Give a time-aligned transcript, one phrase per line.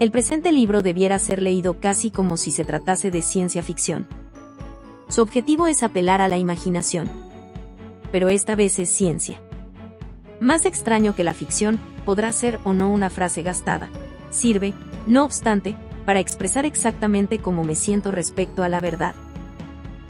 [0.00, 4.08] El presente libro debiera ser leído casi como si se tratase de ciencia ficción.
[5.10, 7.10] Su objetivo es apelar a la imaginación.
[8.10, 9.42] Pero esta vez es ciencia.
[10.40, 13.90] Más extraño que la ficción, podrá ser o no una frase gastada.
[14.30, 14.72] Sirve,
[15.06, 15.76] no obstante,
[16.06, 19.14] para expresar exactamente cómo me siento respecto a la verdad.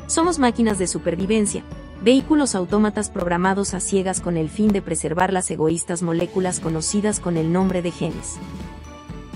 [0.06, 1.64] Somos máquinas de supervivencia,
[2.00, 7.36] vehículos autómatas programados a ciegas con el fin de preservar las egoístas moléculas conocidas con
[7.36, 8.38] el nombre de genes.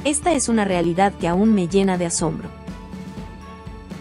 [0.05, 2.51] Esta es una realidad que aún me llena de asombro.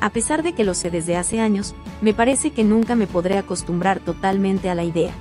[0.02, 3.38] A pesar de que lo sé desde hace años, me parece que nunca me podré
[3.38, 5.14] acostumbrar totalmente a la idea.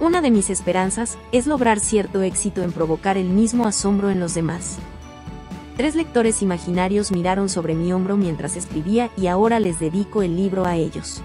[0.00, 4.32] Una de mis esperanzas es lograr cierto éxito en provocar el mismo asombro en los
[4.32, 4.78] demás.
[5.76, 10.64] Tres lectores imaginarios miraron sobre mi hombro mientras escribía y ahora les dedico el libro
[10.64, 11.20] a ellos.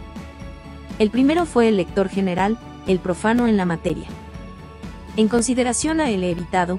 [0.98, 2.58] El primero fue el lector general,
[2.88, 4.08] el profano en la materia.
[5.16, 6.78] En consideración a he evitado,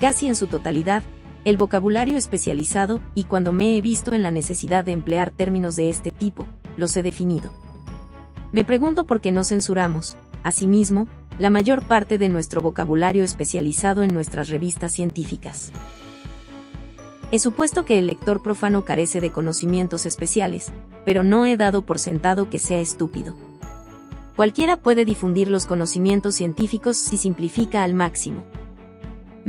[0.00, 1.04] casi en su totalidad,
[1.44, 5.88] el vocabulario especializado y cuando me he visto en la necesidad de emplear términos de
[5.88, 7.50] este tipo, los he definido.
[8.52, 14.12] Me pregunto por qué no censuramos, asimismo, la mayor parte de nuestro vocabulario especializado en
[14.12, 15.72] nuestras revistas científicas.
[17.32, 20.72] He supuesto que el lector profano carece de conocimientos especiales,
[21.06, 23.36] pero no he dado por sentado que sea estúpido.
[24.36, 28.42] Cualquiera puede difundir los conocimientos científicos si simplifica al máximo.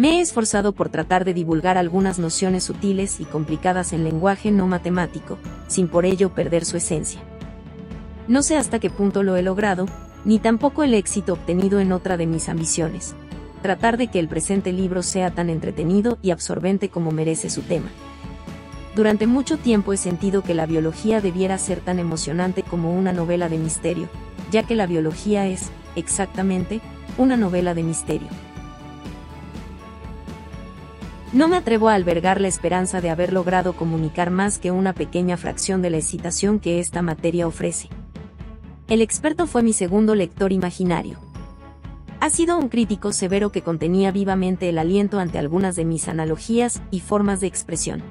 [0.02, 4.66] Me he esforzado por tratar de divulgar algunas nociones sutiles y complicadas en lenguaje no
[4.66, 7.22] matemático, sin por ello perder su esencia.
[8.28, 9.86] No sé hasta qué punto lo he logrado,
[10.26, 13.14] ni tampoco el éxito obtenido en otra de mis ambiciones,
[13.62, 17.92] tratar de que el presente libro sea tan entretenido y absorbente como merece su tema.
[18.96, 23.50] Durante mucho tiempo he sentido que la biología debiera ser tan emocionante como una novela
[23.50, 24.10] de misterio,
[24.50, 26.82] ya que la biología es, exactamente,
[27.20, 28.30] una novela de misterio.
[31.34, 35.38] No me atrevo a albergar la esperanza de haber logrado comunicar más que una pequeña
[35.38, 37.88] fracción de la excitación que esta materia ofrece.
[38.90, 41.20] El experto fue mi segundo lector imaginario.
[42.20, 46.82] Ha sido un crítico severo que contenía vivamente el aliento ante algunas de mis analogías
[46.92, 48.04] y formas de expresión.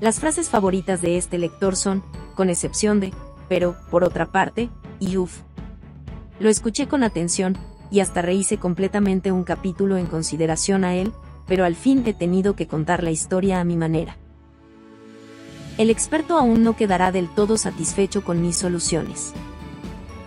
[0.00, 2.02] Las frases favoritas de este lector son,
[2.34, 3.14] con excepción de,
[3.48, 5.42] pero, por otra parte, y uff.
[6.40, 7.56] Lo escuché con atención,
[7.92, 11.12] y hasta rehice completamente un capítulo en consideración a él,
[11.46, 14.16] pero al fin he tenido que contar la historia a mi manera.
[15.78, 19.32] El experto aún no quedará del todo satisfecho con mis soluciones.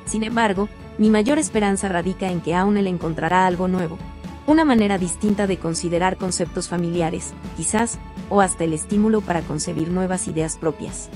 [0.05, 3.97] Sin embargo, mi mayor esperanza radica en que aún él encontrará algo nuevo,
[4.47, 10.27] una manera distinta de considerar conceptos familiares, quizás, o hasta el estímulo para concebir nuevas
[10.27, 11.09] ideas propias.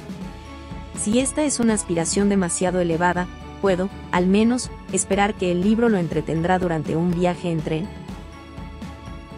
[1.01, 3.27] Si esta es una aspiración demasiado elevada,
[3.61, 8.02] puedo, al menos, esperar que el libro lo entretendrá durante un viaje en tren.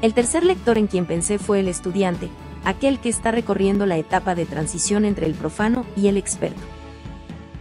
[0.02, 2.30] El tercer lector en quien pensé fue el estudiante,
[2.64, 6.62] aquel que está recorriendo la etapa de transición entre el profano y el experto.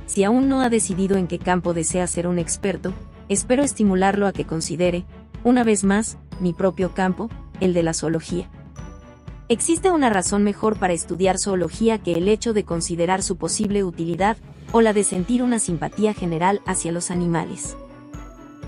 [0.07, 2.93] Si aún no ha decidido en qué campo desea ser un experto,
[3.29, 5.05] espero estimularlo a que considere,
[5.43, 7.31] una vez más, mi propio campo,
[7.61, 8.49] el de la zoología.
[9.49, 14.37] Existe una razón mejor para estudiar zoología que el hecho de considerar su posible utilidad
[14.73, 17.77] o la de sentir una simpatía general hacia los animales.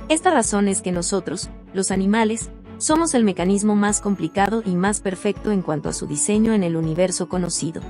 [0.09, 5.51] Esta razón es que nosotros, los animales, somos el mecanismo más complicado y más perfecto
[5.51, 7.81] en cuanto a su diseño en el universo conocido.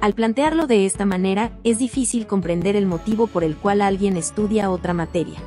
[0.00, 4.70] Al plantearlo de esta manera, es difícil comprender el motivo por el cual alguien estudia
[4.70, 5.38] otra materia.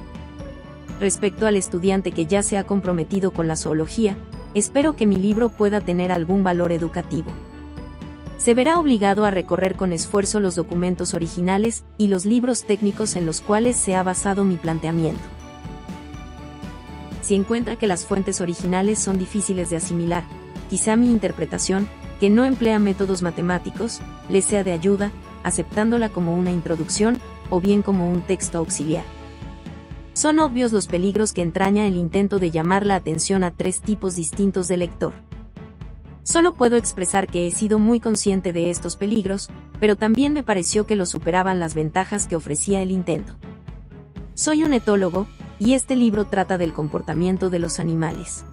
[0.99, 4.15] Respecto al estudiante que ya se ha comprometido con la zoología,
[4.53, 7.31] espero que mi libro pueda tener algún valor educativo.
[8.37, 13.25] Se verá obligado a recorrer con esfuerzo los documentos originales y los libros técnicos en
[13.25, 15.34] los cuales se ha basado mi planteamiento.
[17.25, 20.23] Si encuentra que las fuentes originales son difíciles de asimilar,
[20.69, 23.99] quizá mi interpretación, que no emplea métodos matemáticos,
[24.29, 27.17] le sea de ayuda, aceptándola como una introducción,
[27.49, 29.05] o bien como un texto auxiliar.
[30.13, 34.15] Son obvios los peligros que entraña el intento de llamar la atención a tres tipos
[34.15, 35.13] distintos de lector.
[36.21, 40.85] Solo puedo expresar que he sido muy consciente de estos peligros, pero también me pareció
[40.85, 43.33] que los superaban las ventajas que ofrecía el intento.
[44.35, 45.25] Soy un etólogo,
[45.59, 48.45] y este libro trata del comportamiento de los animales.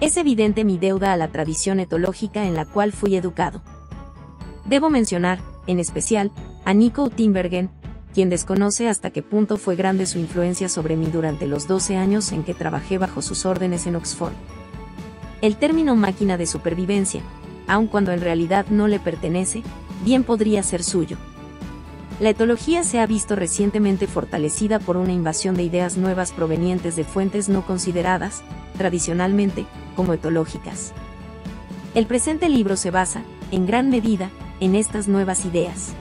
[0.00, 3.62] Es evidente mi deuda a la tradición etológica en la cual fui educado.
[4.66, 6.32] Debo mencionar, en especial,
[6.64, 7.70] a Nico Timbergen,
[8.12, 12.32] quien desconoce hasta qué punto fue grande su influencia sobre mí durante los 12 años
[12.32, 14.32] en que trabajé bajo sus órdenes en Oxford.
[15.42, 17.22] El término máquina de supervivencia,
[17.66, 19.62] aun cuando en realidad no le pertenece,
[20.04, 21.16] bien podría ser suyo.
[22.18, 27.04] La etología se ha visto recientemente fortalecida por una invasión de ideas nuevas provenientes de
[27.04, 28.42] fuentes no consideradas,
[28.78, 30.92] tradicionalmente, como etológicas.
[31.94, 34.30] El presente libro se basa, en gran medida,
[34.60, 35.92] en estas nuevas ideas.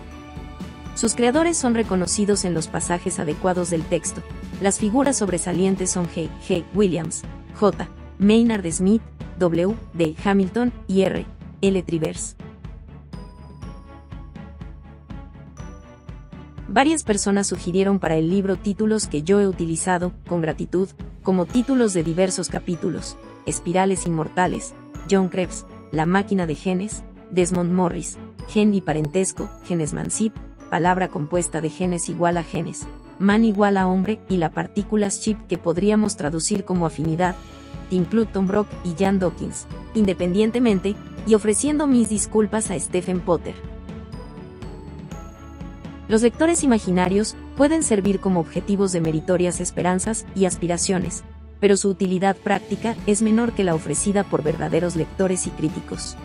[0.95, 4.21] Sus creadores son reconocidos en los pasajes adecuados del texto.
[4.61, 6.29] Las figuras sobresalientes son G.
[6.47, 6.63] G.
[6.73, 7.23] Williams,
[7.59, 7.89] J.
[8.19, 9.01] Maynard Smith,
[9.37, 9.75] W.
[9.93, 10.15] D.
[10.23, 11.25] Hamilton y R.
[11.61, 11.83] L.
[11.83, 12.37] Trivers.
[16.67, 20.89] Varias personas sugirieron para el libro títulos que yo he utilizado, con gratitud,
[21.21, 24.73] como títulos de diversos capítulos, Espirales Inmortales,
[25.09, 28.17] John Krebs, La máquina de genes, Desmond Morris,
[28.47, 30.33] Gen y parentesco, Genes Mansip,
[30.69, 32.87] palabra compuesta de genes igual a genes,
[33.19, 37.35] man igual a hombre y la partículas chip que podríamos traducir como afinidad,
[37.91, 40.95] Tim Clutton Brock y Jan Dawkins, independientemente,
[41.27, 43.53] y ofreciendo mis disculpas a Stephen Potter.
[46.07, 51.23] Los lectores imaginarios pueden servir como objetivos de meritorias esperanzas y aspiraciones,
[51.59, 56.15] pero su utilidad práctica es menor que la ofrecida por verdaderos lectores y críticos.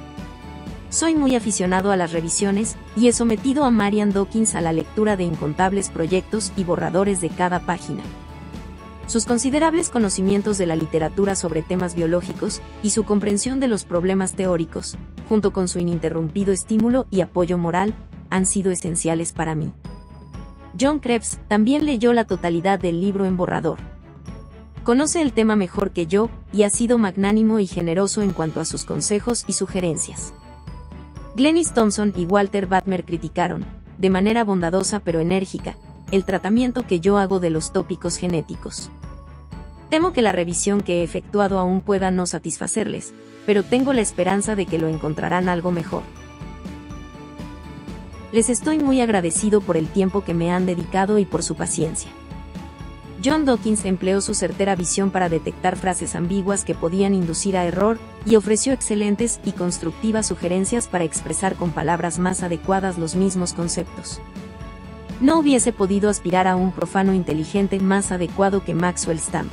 [0.90, 5.16] Soy muy aficionado a las revisiones y he sometido a Marian Dawkins a la lectura
[5.16, 8.02] de incontables proyectos y borradores de cada página.
[9.06, 14.34] Sus considerables conocimientos de la literatura sobre temas biológicos y su comprensión de los problemas
[14.34, 14.96] teóricos,
[15.28, 17.94] junto con su ininterrumpido estímulo y apoyo moral,
[18.30, 19.72] han sido esenciales para mí.
[20.80, 23.78] John Krebs también leyó la totalidad del libro en borrador.
[24.84, 28.64] Conoce el tema mejor que yo y ha sido magnánimo y generoso en cuanto a
[28.64, 30.32] sus consejos y sugerencias.
[31.36, 33.64] Glennis Thompson y Walter Batmer criticaron,
[33.98, 35.76] de manera bondadosa pero enérgica,
[36.10, 38.90] el tratamiento que yo hago de los tópicos genéticos.
[39.90, 43.12] Temo que la revisión que he efectuado aún pueda no satisfacerles,
[43.44, 46.02] pero tengo la esperanza de que lo encontrarán algo mejor.
[48.32, 52.10] Les estoy muy agradecido por el tiempo que me han dedicado y por su paciencia.
[53.24, 57.98] John Dawkins empleó su certera visión para detectar frases ambiguas que podían inducir a error,
[58.24, 64.20] y ofreció excelentes y constructivas sugerencias para expresar con palabras más adecuadas los mismos conceptos.
[65.20, 69.50] No hubiese podido aspirar a un profano inteligente más adecuado que Maxwell Stamp.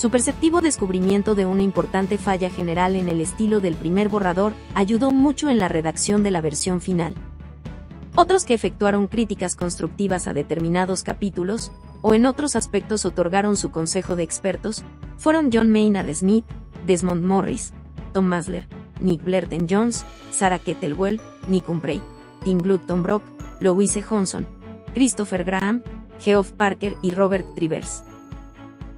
[0.00, 5.10] Su perceptivo descubrimiento de una importante falla general en el estilo del primer borrador ayudó
[5.10, 7.12] mucho en la redacción de la versión final.
[8.14, 11.70] Otros que efectuaron críticas constructivas a determinados capítulos,
[12.00, 14.84] o en otros aspectos otorgaron su consejo de expertos,
[15.18, 16.46] fueron John Maynard Smith,
[16.86, 17.74] Desmond Morris,
[18.14, 18.66] Tom Masler,
[19.00, 22.00] Nick Blerton Jones, Sarah Kettlewell, Nick Humphrey,
[22.42, 23.22] Tim Glutton Brock,
[23.60, 24.46] Louise Johnson,
[24.94, 25.82] Christopher Graham,
[26.20, 28.02] Geoff Parker y Robert Trivers.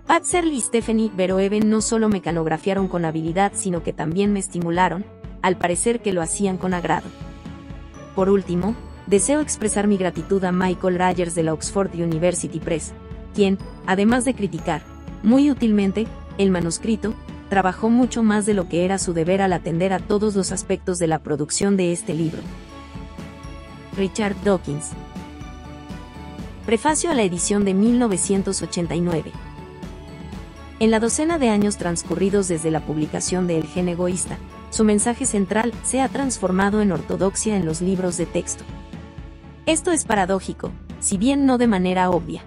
[0.06, 5.04] Pat Serly y Stephanie Veroeven no solo mecanografiaron con habilidad sino que también me estimularon,
[5.42, 7.08] al parecer que lo hacían con agrado.
[8.14, 8.74] Por último,
[9.06, 12.92] deseo expresar mi gratitud a Michael Rogers de la Oxford University Press,
[13.34, 14.82] quien, además de criticar,
[15.22, 16.06] muy útilmente,
[16.38, 17.14] el manuscrito,
[17.48, 20.98] trabajó mucho más de lo que era su deber al atender a todos los aspectos
[20.98, 22.40] de la producción de este libro.
[23.96, 24.90] Richard Dawkins
[26.66, 29.32] Prefacio a la edición de 1989
[30.82, 34.36] En la docena de años transcurridos desde la publicación de El gen egoísta,
[34.70, 38.64] su mensaje central se ha transformado en ortodoxia en los libros de texto.
[39.64, 42.42] Esto es paradójico, si bien no de manera obvia.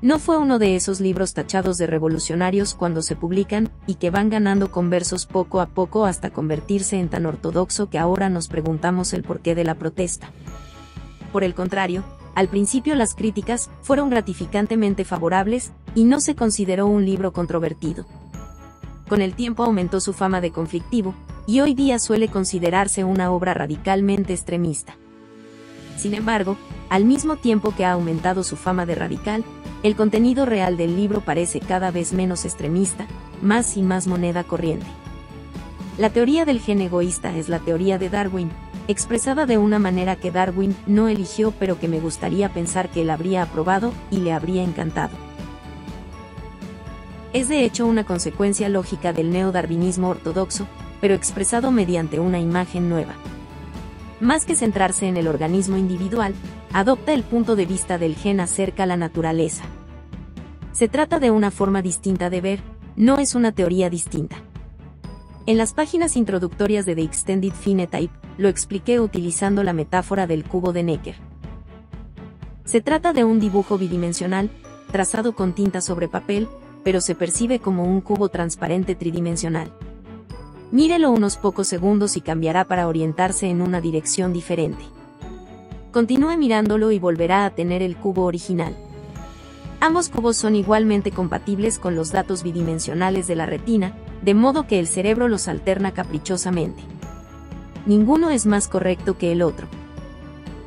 [0.00, 4.30] No fue uno de esos libros tachados de revolucionarios cuando se publican, y que van
[4.30, 9.24] ganando conversos poco a poco hasta convertirse en tan ortodoxo que ahora nos preguntamos el
[9.24, 10.30] porqué de la protesta.
[11.34, 12.02] Por el contrario,
[12.36, 18.04] al principio las críticas fueron gratificantemente favorables, y no se consideró un libro controvertido.
[19.08, 21.14] Con el tiempo aumentó su fama de conflictivo,
[21.46, 24.98] y hoy día suele considerarse una obra radicalmente extremista.
[25.96, 26.58] Sin embargo,
[26.90, 29.42] al mismo tiempo que ha aumentado su fama de radical,
[29.82, 33.06] el contenido real del libro parece cada vez menos extremista,
[33.40, 34.86] más y más moneda corriente.
[35.98, 38.50] La teoría del gen egoísta es la teoría de Darwin,
[38.88, 43.10] expresada de una manera que Darwin no eligió pero que me gustaría pensar que él
[43.10, 45.16] habría aprobado y le habría encantado.
[47.32, 50.66] Es de hecho una consecuencia lógica del neodarwinismo ortodoxo,
[51.00, 53.14] pero expresado mediante una imagen nueva
[54.20, 56.34] más que centrarse en el organismo individual,
[56.72, 59.64] adopta el punto de vista del gen acerca a la naturaleza.
[60.72, 62.60] Se trata de una forma distinta de ver,
[62.96, 64.36] no es una teoría distinta.
[65.46, 70.72] En las páginas introductorias de The Extended Phenotype, lo expliqué utilizando la metáfora del cubo
[70.72, 71.14] de Necker.
[72.64, 74.50] Se trata de un dibujo bidimensional,
[74.90, 76.48] trazado con tinta sobre papel,
[76.82, 79.70] pero se percibe como un cubo transparente tridimensional.
[80.72, 84.84] Mírelo unos pocos segundos y cambiará para orientarse en una dirección diferente.
[85.92, 88.74] Continúe mirándolo y volverá a tener el cubo original.
[89.78, 94.78] Ambos cubos son igualmente compatibles con los datos bidimensionales de la retina, de modo que
[94.78, 96.82] el cerebro los alterna caprichosamente.
[97.86, 99.68] Ninguno es más correcto que el otro.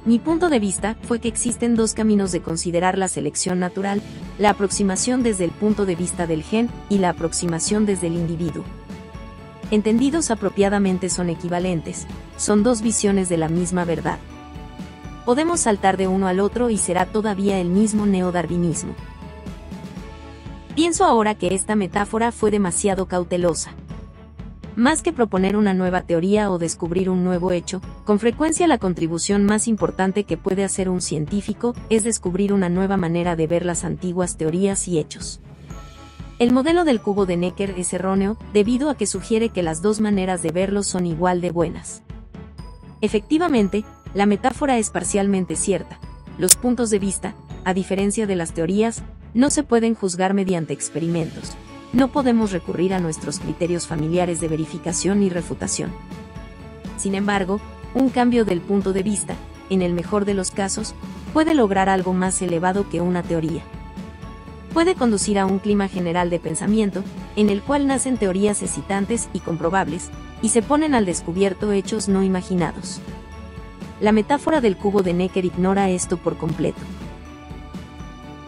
[0.06, 4.02] Mi punto de vista fue que existen dos caminos de considerar la selección natural,
[4.38, 8.64] la aproximación desde el punto de vista del gen y la aproximación desde el individuo.
[9.72, 14.18] Entendidos apropiadamente son equivalentes, son dos visiones de la misma verdad.
[15.26, 18.96] Podemos saltar de uno al otro y será todavía el mismo neodarwinismo.
[20.80, 23.72] Pienso ahora que esta metáfora fue demasiado cautelosa.
[24.78, 29.44] Más que proponer una nueva teoría o descubrir un nuevo hecho, con frecuencia la contribución
[29.44, 33.84] más importante que puede hacer un científico es descubrir una nueva manera de ver las
[33.84, 35.42] antiguas teorías y hechos.
[36.40, 40.00] El modelo del cubo de Necker es erróneo, debido a que sugiere que las dos
[40.00, 42.04] maneras de verlo son igual de buenas.
[43.02, 43.84] Efectivamente,
[44.14, 46.00] la metáfora es parcialmente cierta.
[46.38, 49.04] Los puntos de vista, a diferencia de las teorías,
[49.40, 51.56] no se pueden juzgar mediante experimentos
[51.92, 55.92] no podemos recurrir a nuestros criterios familiares de verificación y refutación.
[56.98, 57.60] Sin embargo,
[57.96, 59.36] un cambio del punto de vista,
[59.70, 60.94] en el mejor de los casos,
[61.34, 63.64] puede lograr algo más elevado que una teoría.
[64.74, 67.04] Puede conducir a un clima general de pensamiento,
[67.36, 70.12] en el cual nacen teorías excitantes y comprobables,
[70.44, 73.02] y se ponen al descubierto hechos no imaginados.
[74.00, 76.82] La metáfora del cubo de Necker ignora esto por completo.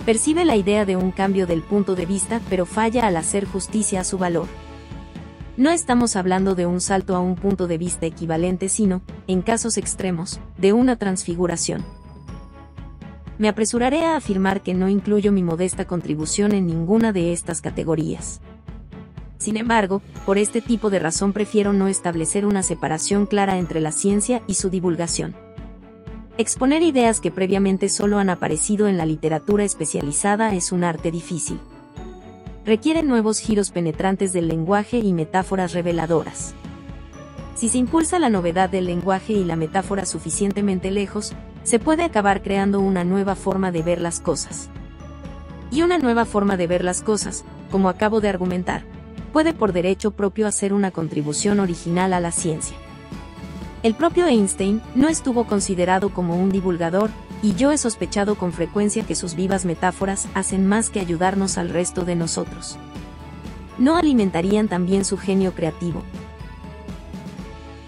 [0.06, 4.02] Percibe la idea de un cambio del punto de vista, pero falla al hacer justicia
[4.02, 4.48] a su valor.
[5.58, 9.78] No estamos hablando de un salto a un punto de vista equivalente, sino, en casos
[9.78, 11.86] extremos, de una transfiguración.
[13.38, 18.42] Me apresuraré a afirmar que no incluyo mi modesta contribución en ninguna de estas categorías.
[19.38, 23.92] Sin embargo, por este tipo de razón prefiero no establecer una separación clara entre la
[23.92, 25.36] ciencia y su divulgación.
[26.38, 31.60] Exponer ideas que previamente solo han aparecido en la literatura especializada es un arte difícil.
[32.66, 36.54] Requiere nuevos giros penetrantes del lenguaje y metáforas reveladoras.
[37.56, 41.34] Si se impulsa la novedad del lenguaje y la metáfora suficientemente lejos,
[41.64, 44.70] se puede acabar creando una nueva forma de ver las cosas.
[45.70, 48.84] Y una nueva forma de ver las cosas, como acabo de argumentar,
[49.34, 52.78] puede por derecho propio hacer una contribución original a la ciencia.
[53.84, 57.10] El propio Einstein no estuvo considerado como un divulgador,
[57.42, 61.70] y yo he sospechado con frecuencia que sus vivas metáforas hacen más que ayudarnos al
[61.70, 62.78] resto de nosotros.
[63.80, 66.04] ¿No alimentarían también su genio creativo?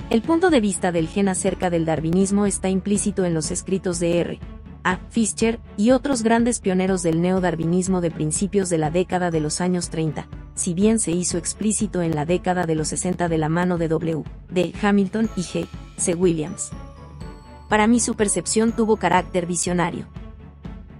[0.09, 4.19] El punto de vista del gen acerca del darwinismo está implícito en los escritos de
[4.19, 4.39] R.
[4.83, 4.97] A.
[5.11, 9.89] Fischer y otros grandes pioneros del neodarwinismo de principios de la década de los años
[9.89, 13.77] 30, si bien se hizo explícito en la década de los 60 de la mano
[13.77, 14.23] de W.
[14.49, 14.73] D.
[14.81, 15.67] Hamilton y G.
[15.97, 16.15] C.
[16.15, 16.71] Williams.
[17.69, 20.05] Para mí su percepción tuvo carácter visionario.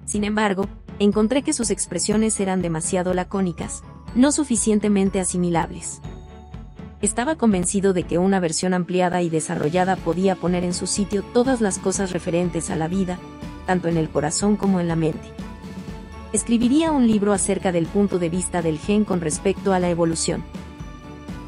[0.06, 0.68] Sin embargo,
[1.00, 3.84] encontré que sus expresiones eran demasiado lacónicas,
[4.16, 6.02] no suficientemente asimilables.
[7.02, 11.60] Estaba convencido de que una versión ampliada y desarrollada podía poner en su sitio todas
[11.60, 13.20] las cosas referentes a la vida,
[13.66, 15.28] tanto en el corazón como en la mente.
[16.32, 20.44] Escribiría un libro acerca del punto de vista del gen con respecto a la evolución.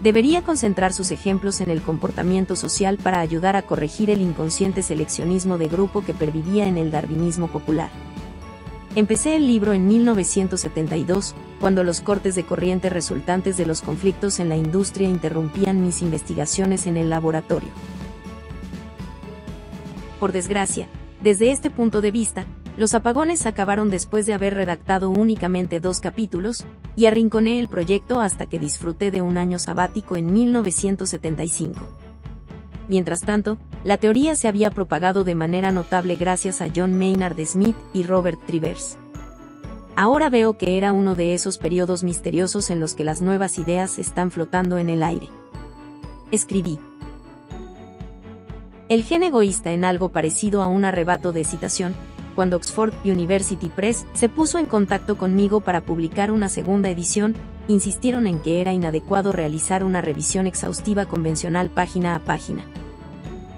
[0.06, 5.58] Debería concentrar sus ejemplos en el comportamiento social para ayudar a corregir el inconsciente seleccionismo
[5.58, 7.90] de grupo que pervivía en el darwinismo popular.
[8.94, 14.48] Empecé el libro en 1972, cuando los cortes de corriente resultantes de los conflictos en
[14.48, 17.70] la industria interrumpían mis investigaciones en el laboratorio.
[20.20, 20.88] Por desgracia,
[21.24, 22.46] desde este punto de vista,
[22.78, 26.66] los apagones acabaron después de haber redactado únicamente dos capítulos,
[26.96, 31.80] y arrinconé el proyecto hasta que disfruté de un año sabático en 1975.
[32.88, 37.76] Mientras tanto, la teoría se había propagado de manera notable gracias a John Maynard Smith
[37.94, 38.98] y Robert Trivers.
[39.96, 43.98] Ahora veo que era uno de esos periodos misteriosos en los que las nuevas ideas
[43.98, 45.30] están flotando en el aire.
[46.32, 46.80] Escribí.
[48.90, 51.96] El gen egoísta en algo parecido a un arrebato de excitación,
[52.36, 57.34] cuando Oxford University Press se puso en contacto conmigo para publicar una segunda edición,
[57.68, 62.66] insistieron en que era inadecuado realizar una revisión exhaustiva convencional página a página.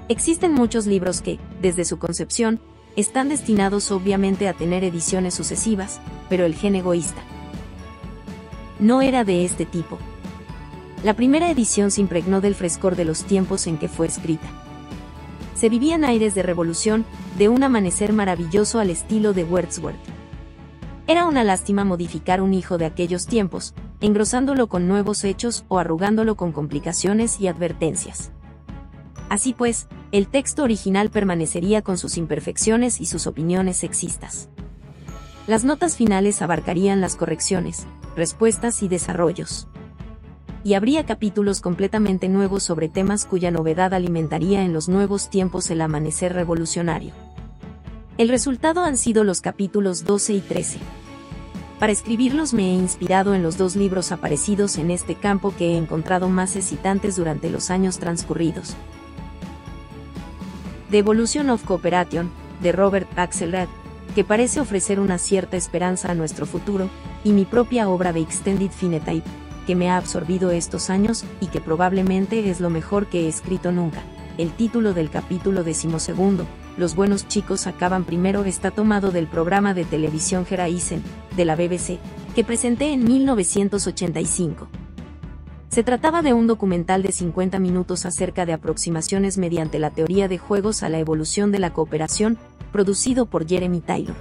[0.08, 2.60] Existen muchos libros que, desde su concepción,
[2.96, 7.22] están destinados obviamente a tener ediciones sucesivas, pero el gen egoísta
[8.80, 9.98] no era de este tipo.
[11.04, 14.48] La primera edición se impregnó del frescor de los tiempos en que fue escrita
[15.58, 17.04] se vivían aires de revolución,
[17.38, 19.98] de un amanecer maravilloso al estilo de Wordsworth.
[21.08, 26.36] Era una lástima modificar un hijo de aquellos tiempos, engrosándolo con nuevos hechos o arrugándolo
[26.36, 28.32] con complicaciones y advertencias.
[29.30, 34.50] Así pues, el texto original permanecería con sus imperfecciones y sus opiniones sexistas.
[35.48, 39.68] Las notas finales abarcarían las correcciones, respuestas y desarrollos
[40.68, 45.80] y habría capítulos completamente nuevos sobre temas cuya novedad alimentaría en los nuevos tiempos el
[45.80, 47.14] amanecer revolucionario.
[48.18, 50.80] El resultado han sido los capítulos 12 y 13.
[51.80, 55.78] Para escribirlos me he inspirado en los dos libros aparecidos en este campo que he
[55.78, 58.76] encontrado más excitantes durante los años transcurridos.
[60.92, 62.30] The Evolution of Cooperation,
[62.62, 63.70] de Robert Axelrad,
[64.16, 66.90] que parece ofrecer una cierta esperanza a nuestro futuro,
[67.24, 71.60] y mi propia obra de Extended Phenotype, que me ha absorbido estos años y que
[71.60, 74.02] probablemente es lo mejor que he escrito nunca.
[74.38, 76.48] El título del capítulo decimosegundo,
[76.78, 81.04] Los buenos chicos acaban primero, está tomado del programa de televisión Geraisen,
[81.36, 82.00] de la BBC,
[82.34, 84.70] que presenté en 1985.
[85.68, 90.38] Se trataba de un documental de 50 minutos acerca de aproximaciones mediante la teoría de
[90.38, 92.38] juegos a la evolución de la cooperación,
[92.72, 94.16] producido por Jeremy Taylor.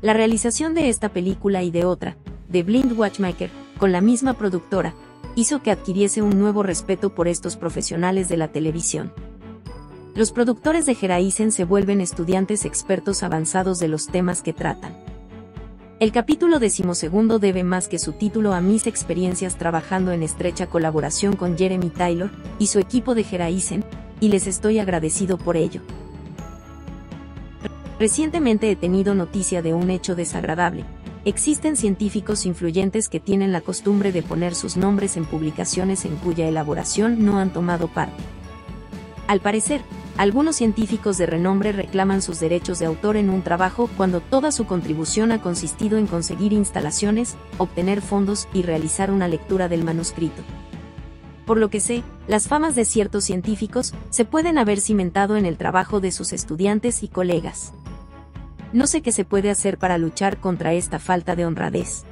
[0.00, 2.16] La realización de esta película y de otra,
[2.48, 3.50] de Blind Watchmaker,
[3.82, 4.94] con la misma productora,
[5.34, 9.12] hizo que adquiriese un nuevo respeto por estos profesionales de la televisión.
[10.14, 14.96] Los productores de Geraisen se vuelven estudiantes expertos avanzados de los temas que tratan.
[15.98, 21.34] El capítulo decimosegundo debe más que su título a mis experiencias trabajando en estrecha colaboración
[21.34, 23.84] con Jeremy Taylor y su equipo de Geraisen,
[24.20, 25.80] y les estoy agradecido por ello.
[27.98, 30.84] Recientemente he tenido noticia de un hecho desagradable,
[31.24, 36.48] Existen científicos influyentes que tienen la costumbre de poner sus nombres en publicaciones en cuya
[36.48, 38.20] elaboración no han tomado parte.
[39.28, 39.82] Al parecer,
[40.16, 44.66] algunos científicos de renombre reclaman sus derechos de autor en un trabajo cuando toda su
[44.66, 50.42] contribución ha consistido en conseguir instalaciones, obtener fondos y realizar una lectura del manuscrito.
[51.46, 55.56] Por lo que sé, las famas de ciertos científicos se pueden haber cimentado en el
[55.56, 57.74] trabajo de sus estudiantes y colegas
[58.72, 62.04] no sé qué se puede hacer para luchar contra esta falta de honradez.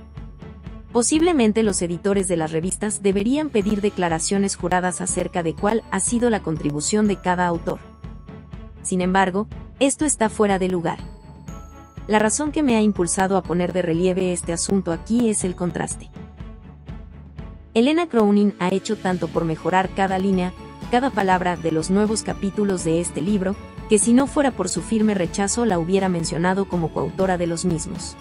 [0.92, 6.30] Posiblemente los editores de las revistas deberían pedir declaraciones juradas acerca de cuál ha sido
[6.30, 7.78] la contribución de cada autor.
[8.82, 9.46] Sin embargo,
[9.78, 10.98] esto está fuera de lugar.
[12.08, 15.54] La razón que me ha impulsado a poner de relieve este asunto aquí es el
[15.54, 16.11] contraste.
[17.72, 20.52] Elena Crowning ha hecho tanto por mejorar cada línea,
[20.90, 23.54] cada palabra de los nuevos capítulos de este libro,
[23.90, 27.64] que si no fuera por su firme rechazo la hubiera mencionado como coautora de los
[27.64, 28.16] mismos.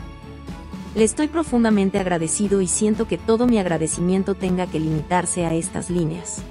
[0.96, 5.92] Le estoy profundamente agradecido y siento que todo mi agradecimiento tenga que limitarse a estas
[5.92, 6.42] líneas.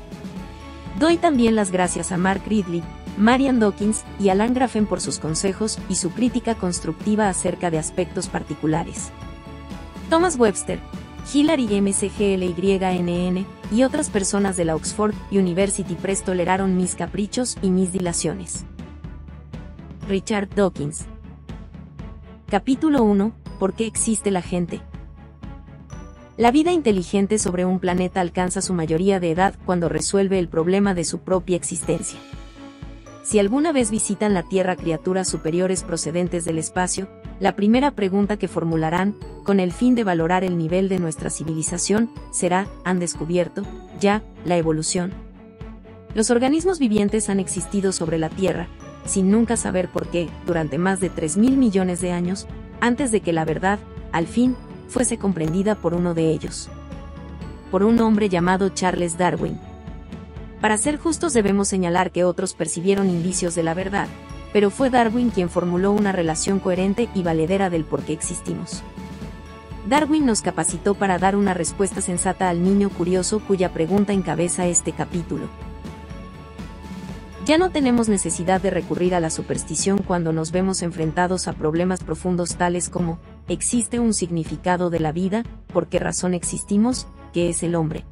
[1.00, 2.84] Doy también las gracias a Mark Ridley,
[3.18, 8.28] Marian Dawkins y Alan Grafen por sus consejos y su crítica constructiva acerca de aspectos
[8.28, 9.10] particulares.
[10.10, 10.78] Thomas Webster,
[11.34, 17.90] Hillary MCGLYNN y otras personas de la Oxford University Press toleraron mis caprichos y mis
[17.90, 18.64] dilaciones.
[20.08, 21.04] Richard Dawkins.
[22.48, 23.32] Capítulo 1.
[23.58, 24.80] ¿Por qué existe la gente?
[26.38, 30.94] La vida inteligente sobre un planeta alcanza su mayoría de edad cuando resuelve el problema
[30.94, 32.18] de su propia existencia.
[33.22, 37.06] Si alguna vez visitan la Tierra criaturas superiores procedentes del espacio,
[37.38, 42.10] la primera pregunta que formularán, con el fin de valorar el nivel de nuestra civilización,
[42.32, 43.62] será, ¿han descubierto,
[44.00, 45.12] ya, la evolución?
[46.14, 48.68] Los organismos vivientes han existido sobre la Tierra,
[49.08, 52.46] sin nunca saber por qué, durante más de 3.000 millones de años,
[52.80, 53.78] antes de que la verdad,
[54.12, 54.56] al fin,
[54.88, 56.68] fuese comprendida por uno de ellos.
[57.70, 59.58] Por un hombre llamado Charles Darwin.
[60.60, 64.08] Para ser justos debemos señalar que otros percibieron indicios de la verdad,
[64.52, 68.82] pero fue Darwin quien formuló una relación coherente y valedera del por qué existimos.
[69.88, 74.92] Darwin nos capacitó para dar una respuesta sensata al niño curioso cuya pregunta encabeza este
[74.92, 75.48] capítulo.
[77.48, 82.04] Ya no tenemos necesidad de recurrir a la superstición cuando nos vemos enfrentados a problemas
[82.04, 85.44] profundos tales como, ¿existe un significado de la vida?
[85.72, 87.06] ¿Por qué razón existimos?
[87.32, 88.04] ¿Qué es el hombre?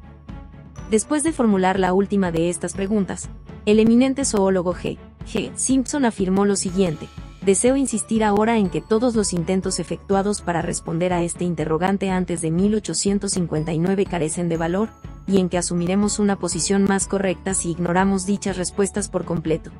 [0.89, 3.29] Después de formular la última de estas preguntas,
[3.67, 4.97] el eminente zoólogo G.
[5.31, 5.51] G.
[5.53, 7.07] Simpson afirmó lo siguiente,
[7.45, 12.41] deseo insistir ahora en que todos los intentos efectuados para responder a este interrogante antes
[12.41, 14.89] de 1859 carecen de valor,
[15.27, 19.71] y en que asumiremos una posición más correcta si ignoramos dichas respuestas por completo.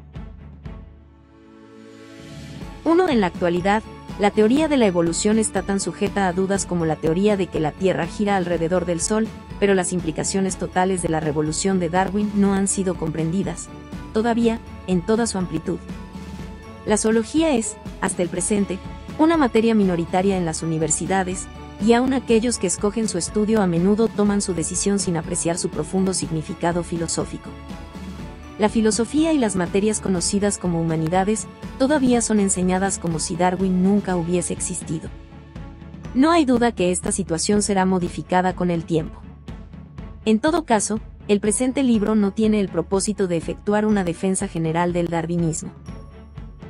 [2.83, 3.09] 1.
[3.09, 3.83] En la actualidad,
[4.19, 7.59] la teoría de la evolución está tan sujeta a dudas como la teoría de que
[7.59, 9.27] la Tierra gira alrededor del Sol,
[9.59, 13.69] pero las implicaciones totales de la revolución de Darwin no han sido comprendidas,
[14.13, 15.79] todavía, en toda su amplitud.
[16.85, 18.79] La zoología es, hasta el presente,
[19.19, 21.47] una materia minoritaria en las universidades,
[21.81, 25.69] y aun aquellos que escogen su estudio a menudo toman su decisión sin apreciar su
[25.69, 27.49] profundo significado filosófico.
[28.59, 34.15] La filosofía y las materias conocidas como humanidades todavía son enseñadas como si Darwin nunca
[34.15, 35.09] hubiese existido.
[36.15, 39.21] No hay duda que esta situación será modificada con el tiempo.
[40.25, 44.93] En todo caso, el presente libro no tiene el propósito de efectuar una defensa general
[44.93, 45.71] del darwinismo.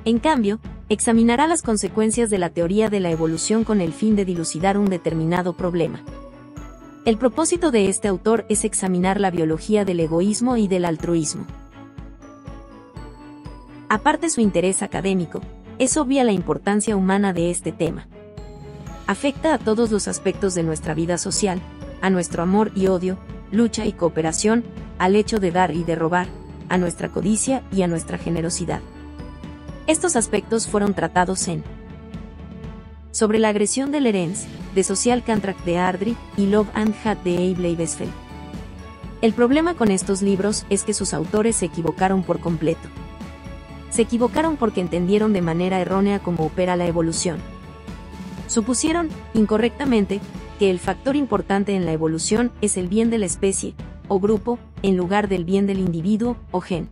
[0.04, 4.26] En cambio, examinará las consecuencias de la teoría de la evolución con el fin de
[4.26, 6.02] dilucidar un determinado problema.
[7.06, 11.46] El propósito de este autor es examinar la biología del egoísmo y del altruismo.
[13.90, 15.42] Aparte su interés académico,
[15.80, 18.08] es obvia la importancia humana de este tema.
[19.06, 21.62] Afecta a todos los aspectos de nuestra vida social,
[22.02, 23.18] a nuestro amor y odio,
[23.52, 24.66] lucha y cooperación,
[24.98, 26.28] al hecho de dar y de robar,
[26.68, 28.82] a nuestra codicia y a nuestra generosidad.
[29.88, 31.64] Estos aspectos fueron tratados en
[33.12, 34.46] Sobre la agresión de Lerens,
[34.76, 38.12] de Social Contract de Ardry y Love and Hat de Abe Leibesfeld.
[39.22, 42.90] El problema con estos libros es que sus autores se equivocaron por completo.
[43.90, 47.38] Se equivocaron porque entendieron de manera errónea cómo opera la evolución.
[48.48, 50.20] Supusieron, incorrectamente,
[50.60, 53.74] que el factor importante en la evolución es el bien de la especie,
[54.10, 56.90] o grupo, en lugar del bien del individuo, o gen.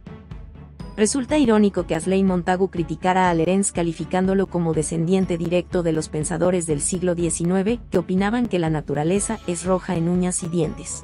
[0.97, 6.67] Resulta irónico que Asley Montagu criticara a Lerens calificándolo como descendiente directo de los pensadores
[6.67, 11.03] del siglo XIX que opinaban que la naturaleza es roja en uñas y dientes.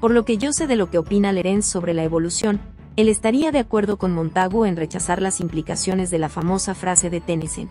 [0.00, 2.60] Por lo que yo sé de lo que opina Lerens sobre la evolución,
[2.96, 7.22] él estaría de acuerdo con Montagu en rechazar las implicaciones de la famosa frase de
[7.22, 7.68] Tennyson.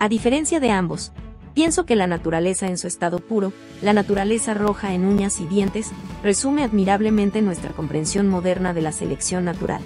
[0.00, 1.12] A diferencia de ambos,
[1.58, 3.52] Pienso que la naturaleza en su estado puro,
[3.82, 5.90] la naturaleza roja en uñas y dientes,
[6.22, 9.82] resume admirablemente nuestra comprensión moderna de la selección natural.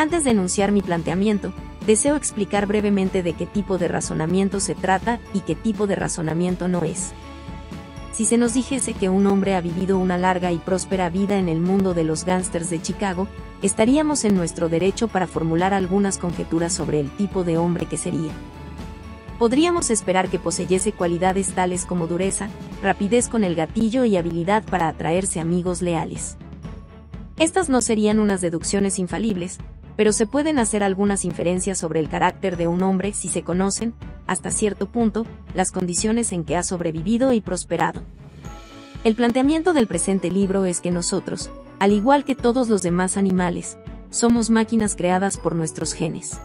[0.00, 1.52] Antes de enunciar mi planteamiento,
[1.86, 6.68] deseo explicar brevemente de qué tipo de razonamiento se trata y qué tipo de razonamiento
[6.68, 7.10] no es.
[8.10, 11.50] Si se nos dijese que un hombre ha vivido una larga y próspera vida en
[11.50, 13.28] el mundo de los gángsters de Chicago,
[13.60, 18.32] estaríamos en nuestro derecho para formular algunas conjeturas sobre el tipo de hombre que sería
[19.38, 22.48] podríamos esperar que poseyese cualidades tales como dureza,
[22.82, 26.36] rapidez con el gatillo y habilidad para atraerse amigos leales.
[27.38, 29.58] Estas no serían unas deducciones infalibles,
[30.00, 33.92] pero se pueden hacer algunas inferencias sobre el carácter de un hombre si se conocen,
[34.26, 38.00] hasta cierto punto, las condiciones en que ha sobrevivido y prosperado.
[39.04, 43.76] El planteamiento del presente libro es que nosotros, al igual que todos los demás animales,
[44.08, 46.40] somos máquinas creadas por nuestros genes.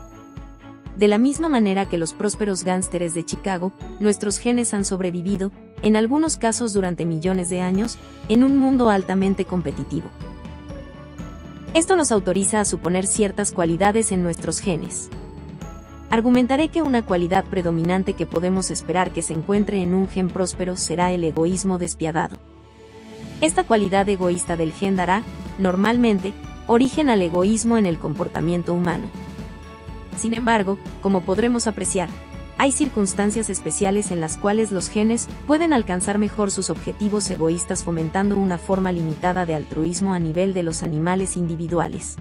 [0.97, 5.95] De la misma manera que los prósperos gánsteres de Chicago, nuestros genes han sobrevivido, en
[5.95, 10.09] algunos casos durante millones de años, en un mundo altamente competitivo.
[11.75, 15.09] Esto nos autoriza a suponer ciertas cualidades en nuestros genes.
[16.09, 20.77] Argumentaré que una cualidad predominante que podemos esperar que se encuentre en un gen próspero
[20.77, 22.37] será el egoísmo despiadado.
[23.41, 25.23] Esta cualidad egoísta del gen dará,
[25.59, 26.31] normalmente,
[26.65, 29.07] origen al egoísmo en el comportamiento humano.
[30.15, 32.07] Sin embargo, como podremos apreciar,
[32.57, 38.37] hay circunstancias especiales en las cuales los genes pueden alcanzar mejor sus objetivos egoístas fomentando
[38.37, 42.15] una forma limitada de altruismo a nivel de los animales individuales.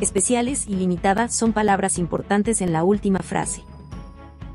[0.00, 3.62] Especiales y limitada son palabras importantes en la última frase.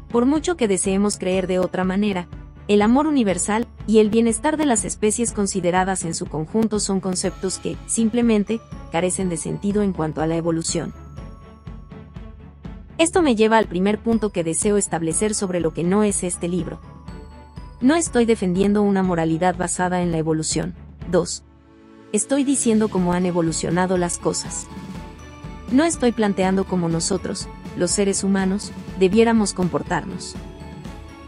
[0.10, 2.28] Por mucho que deseemos creer de otra manera,
[2.68, 7.58] el amor universal y el bienestar de las especies consideradas en su conjunto son conceptos
[7.58, 10.94] que, simplemente, carecen de sentido en cuanto a la evolución.
[12.98, 16.48] Esto me lleva al primer punto que deseo establecer sobre lo que no es este
[16.48, 16.80] libro.
[17.82, 20.76] No estoy defendiendo una moralidad basada en la evolución.
[21.12, 21.44] 2.
[22.14, 24.68] Estoy diciendo cómo han evolucionado las cosas.
[25.72, 30.36] No estoy planteando cómo nosotros, los seres humanos, debiéramos comportarnos.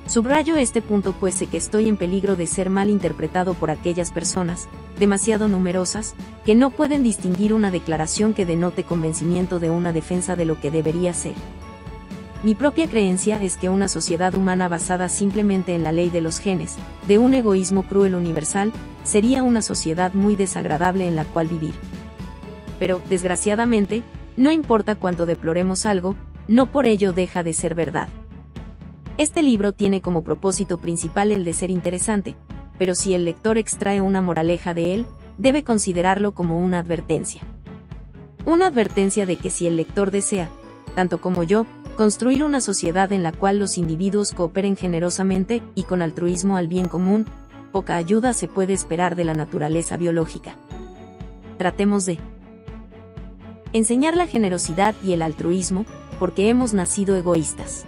[0.08, 4.12] Subrayo este punto pues sé que estoy en peligro de ser mal interpretado por aquellas
[4.12, 4.68] personas,
[5.00, 6.14] demasiado numerosas,
[6.46, 10.70] que no pueden distinguir una declaración que denote convencimiento de una defensa de lo que
[10.70, 11.34] debería ser.
[12.44, 16.38] Mi propia creencia es que una sociedad humana basada simplemente en la ley de los
[16.38, 16.76] genes,
[17.08, 18.72] de un egoísmo cruel universal,
[19.04, 21.74] sería una sociedad muy desagradable en la cual vivir.
[22.78, 24.04] Pero, desgraciadamente,
[24.38, 26.16] no importa cuánto deploremos algo,
[26.48, 28.10] no por ello deja de ser verdad.
[29.18, 32.36] Este libro tiene como propósito principal el de ser interesante,
[32.78, 35.06] pero si el lector extrae una moraleja de él,
[35.38, 37.42] debe considerarlo como una advertencia.
[38.46, 40.50] Una advertencia de que si el lector desea,
[40.96, 46.02] tanto como yo, construir una sociedad en la cual los individuos cooperen generosamente y con
[46.02, 47.26] altruismo al bien común,
[47.72, 50.56] poca ayuda se puede esperar de la naturaleza biológica.
[51.58, 52.20] Tratemos de
[53.72, 55.86] enseñar la generosidad y el altruismo,
[56.20, 57.86] porque hemos nacido egoístas.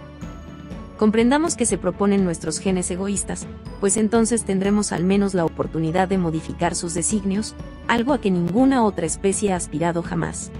[0.98, 3.46] Comprendamos que se proponen nuestros genes egoístas,
[3.78, 7.54] pues entonces tendremos al menos la oportunidad de modificar sus designios,
[7.86, 10.50] algo a que ninguna otra especie ha aspirado jamás.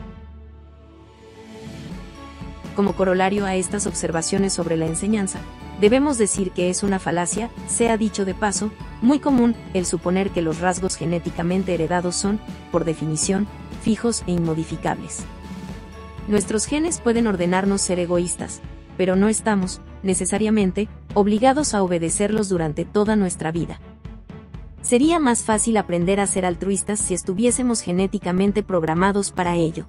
[2.76, 5.40] Como corolario a estas observaciones sobre la enseñanza,
[5.80, 8.70] debemos decir que es una falacia, sea dicho de paso,
[9.02, 12.38] muy común el suponer que los rasgos genéticamente heredados son,
[12.70, 13.48] por definición,
[13.82, 15.24] fijos e inmodificables.
[16.28, 18.60] Nuestros genes pueden ordenarnos ser egoístas,
[18.96, 23.80] pero no estamos, necesariamente, obligados a obedecerlos durante toda nuestra vida.
[24.82, 29.86] Sería más fácil aprender a ser altruistas si estuviésemos genéticamente programados para ello.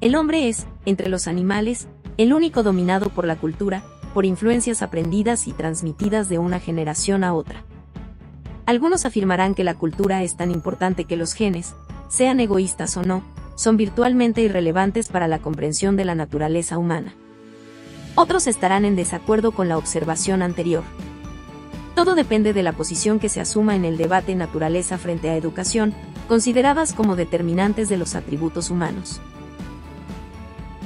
[0.00, 5.48] El hombre es, entre los animales, el único dominado por la cultura, por influencias aprendidas
[5.48, 7.64] y transmitidas de una generación a otra.
[8.66, 11.74] Algunos afirmarán que la cultura es tan importante que los genes,
[12.08, 13.22] sean egoístas o no,
[13.56, 17.14] son virtualmente irrelevantes para la comprensión de la naturaleza humana.
[18.16, 20.84] Otros estarán en desacuerdo con la observación anterior.
[21.94, 25.94] Todo depende de la posición que se asuma en el debate naturaleza frente a educación,
[26.28, 29.20] consideradas como determinantes de los atributos humanos.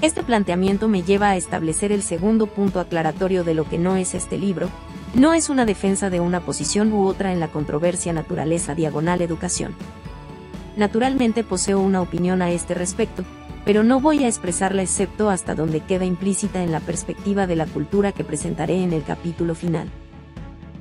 [0.00, 4.14] Este planteamiento me lleva a establecer el segundo punto aclaratorio de lo que no es
[4.14, 4.68] este libro,
[5.14, 9.74] no es una defensa de una posición u otra en la controversia naturaleza diagonal educación.
[10.76, 13.24] Naturalmente poseo una opinión a este respecto,
[13.68, 17.66] pero no voy a expresarla excepto hasta donde queda implícita en la perspectiva de la
[17.66, 19.90] cultura que presentaré en el capítulo final.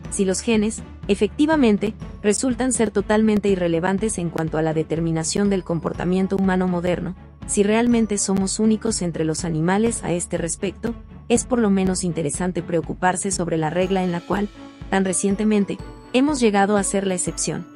[0.10, 6.38] Si los genes, efectivamente, resultan ser totalmente irrelevantes en cuanto a la determinación del comportamiento
[6.38, 7.14] humano moderno,
[7.46, 10.94] si realmente somos únicos entre los animales a este respecto,
[11.28, 14.48] es por lo menos interesante preocuparse sobre la regla en la cual,
[14.90, 15.78] tan recientemente,
[16.14, 17.68] hemos llegado a ser la excepción.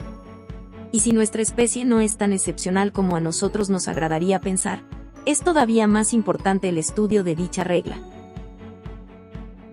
[0.93, 4.84] Y si nuestra especie no es tan excepcional como a nosotros nos agradaría pensar,
[5.25, 7.97] es todavía más importante el estudio de dicha regla.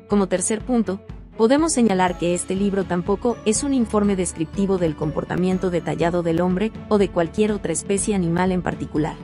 [0.09, 1.01] Como tercer punto,
[1.37, 6.73] podemos señalar que este libro tampoco es un informe descriptivo del comportamiento detallado del hombre
[6.89, 9.17] o de cualquier otra especie animal en particular.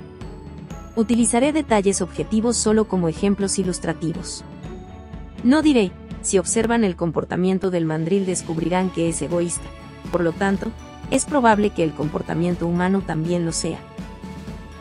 [0.96, 4.44] Utilizaré detalles objetivos solo como ejemplos ilustrativos.
[5.42, 5.90] No diré,
[6.22, 9.66] si observan el comportamiento del mandril descubrirán que es egoísta,
[10.10, 10.70] por lo tanto,
[11.10, 13.78] es probable que el comportamiento humano también lo sea.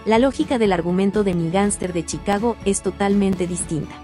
[0.06, 3.96] La lógica del argumento de mi gánster de Chicago es totalmente distinta.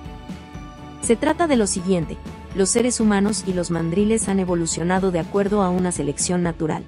[1.02, 2.16] Se trata de lo siguiente,
[2.56, 6.86] los seres humanos y los mandriles han evolucionado de acuerdo a una selección natural.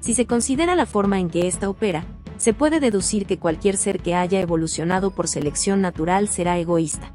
[0.00, 2.04] Si se considera la forma en que ésta opera,
[2.36, 7.12] se puede deducir que cualquier ser que haya evolucionado por selección natural será egoísta.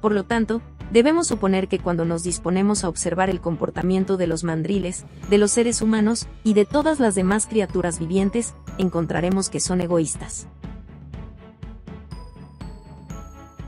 [0.00, 4.44] Por lo tanto, debemos suponer que cuando nos disponemos a observar el comportamiento de los
[4.44, 9.80] mandriles, de los seres humanos y de todas las demás criaturas vivientes, encontraremos que son
[9.80, 10.46] egoístas.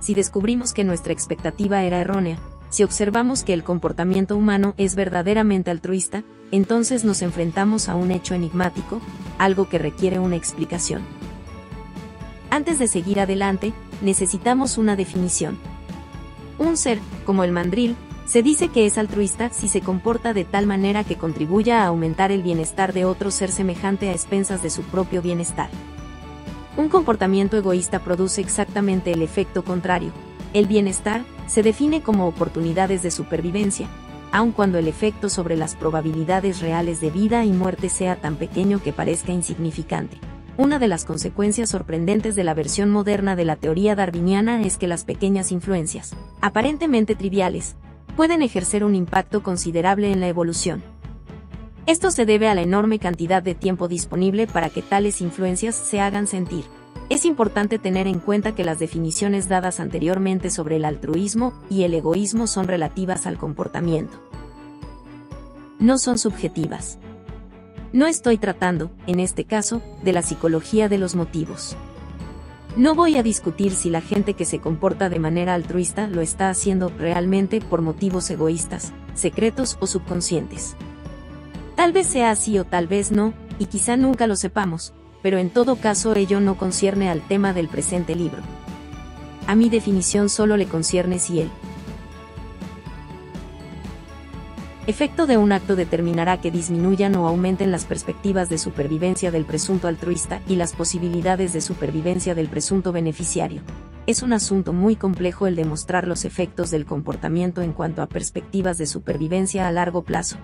[0.00, 5.70] Si descubrimos que nuestra expectativa era errónea, si observamos que el comportamiento humano es verdaderamente
[5.70, 9.00] altruista, entonces nos enfrentamos a un hecho enigmático,
[9.38, 11.02] algo que requiere una explicación.
[12.50, 15.56] Antes de seguir adelante, necesitamos una definición.
[16.58, 20.66] Un ser, como el mandril, se dice que es altruista si se comporta de tal
[20.66, 24.82] manera que contribuya a aumentar el bienestar de otro ser semejante a expensas de su
[24.82, 25.68] propio bienestar.
[26.76, 30.12] Un comportamiento egoísta produce exactamente el efecto contrario.
[30.54, 33.88] El bienestar, se define como oportunidades de supervivencia,
[34.32, 38.82] aun cuando el efecto sobre las probabilidades reales de vida y muerte sea tan pequeño
[38.82, 40.18] que parezca insignificante.
[40.56, 44.86] Una de las consecuencias sorprendentes de la versión moderna de la teoría darwiniana es que
[44.86, 47.74] las pequeñas influencias, aparentemente triviales,
[48.16, 50.84] pueden ejercer un impacto considerable en la evolución.
[51.86, 56.00] Esto se debe a la enorme cantidad de tiempo disponible para que tales influencias se
[56.00, 56.64] hagan sentir.
[57.10, 61.94] Es importante tener en cuenta que las definiciones dadas anteriormente sobre el altruismo y el
[61.94, 64.22] egoísmo son relativas al comportamiento.
[65.80, 66.98] No son subjetivas.
[67.94, 71.76] No estoy tratando, en este caso, de la psicología de los motivos.
[72.76, 76.50] No voy a discutir si la gente que se comporta de manera altruista lo está
[76.50, 80.74] haciendo realmente por motivos egoístas, secretos o subconscientes.
[81.76, 85.50] Tal vez sea así o tal vez no, y quizá nunca lo sepamos, pero en
[85.50, 88.42] todo caso ello no concierne al tema del presente libro.
[89.46, 91.50] A mi definición solo le concierne si el
[94.86, 99.88] efecto de un acto determinará que disminuyan o aumenten las perspectivas de supervivencia del presunto
[99.88, 103.62] altruista y las posibilidades de supervivencia del presunto beneficiario.
[104.06, 108.76] Es un asunto muy complejo el demostrar los efectos del comportamiento en cuanto a perspectivas
[108.76, 110.36] de supervivencia a largo plazo.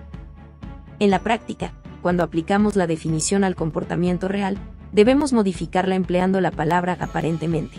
[0.99, 4.57] En la práctica, cuando aplicamos la definición al comportamiento real,
[4.91, 7.77] debemos modificarla empleando la palabra aparentemente.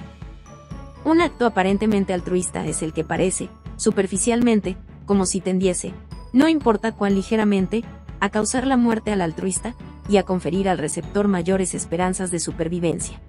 [1.04, 5.92] Un acto aparentemente altruista es el que parece, superficialmente, como si tendiese,
[6.32, 7.84] no importa cuán ligeramente,
[8.20, 9.74] a causar la muerte al altruista
[10.08, 13.20] y a conferir al receptor mayores esperanzas de supervivencia.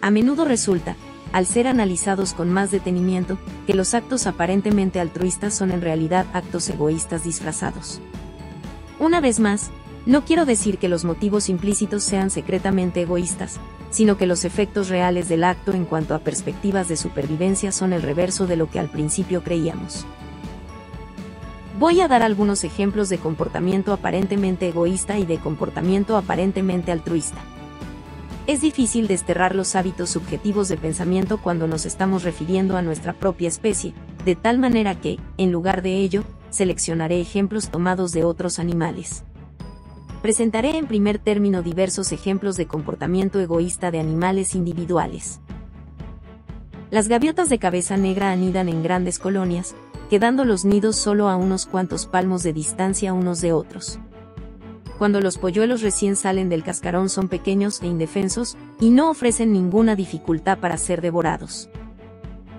[0.00, 0.96] A menudo resulta,
[1.32, 6.68] al ser analizados con más detenimiento, que los actos aparentemente altruistas son en realidad actos
[6.68, 8.00] egoístas disfrazados.
[8.98, 9.70] Una vez más,
[10.04, 15.28] no quiero decir que los motivos implícitos sean secretamente egoístas, sino que los efectos reales
[15.28, 18.88] del acto en cuanto a perspectivas de supervivencia son el reverso de lo que al
[18.88, 20.04] principio creíamos.
[21.78, 27.38] Voy a dar algunos ejemplos de comportamiento aparentemente egoísta y de comportamiento aparentemente altruista.
[28.46, 33.48] Es difícil desterrar los hábitos subjetivos de pensamiento cuando nos estamos refiriendo a nuestra propia
[33.48, 39.24] especie, de tal manera que, en lugar de ello, seleccionaré ejemplos tomados de otros animales.
[40.20, 45.40] Presentaré en primer término diversos ejemplos de comportamiento egoísta de animales individuales.
[46.90, 49.74] Las gaviotas de cabeza negra anidan en grandes colonias,
[50.12, 53.98] quedando los nidos solo a unos cuantos palmos de distancia unos de otros
[54.98, 59.96] cuando los polluelos recién salen del cascarón son pequeños e indefensos, y no ofrecen ninguna
[59.96, 61.70] dificultad para ser devorados.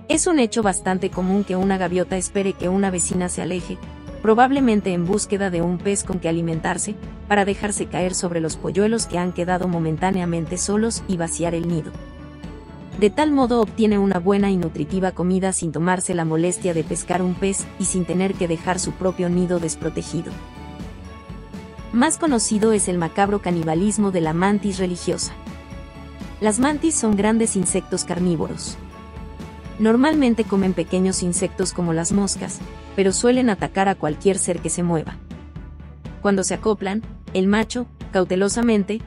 [0.10, 3.78] Es un hecho bastante común que una gaviota espere que una vecina se aleje,
[4.22, 6.96] probablemente en búsqueda de un pez con que alimentarse,
[7.30, 11.94] para dejarse caer sobre los polluelos que han quedado momentáneamente solos y vaciar el nido.
[13.00, 17.22] De tal modo obtiene una buena y nutritiva comida sin tomarse la molestia de pescar
[17.22, 20.32] un pez y sin tener que dejar su propio nido desprotegido.
[21.92, 25.34] Más conocido es el macabro canibalismo de la mantis religiosa.
[26.40, 28.78] Las mantis son grandes insectos carnívoros.
[29.80, 32.60] Normalmente comen pequeños insectos como las moscas,
[32.96, 35.16] pero suelen atacar a cualquier ser que se mueva.
[36.22, 37.02] Cuando se acoplan,
[37.34, 39.02] el macho, cautelosamente,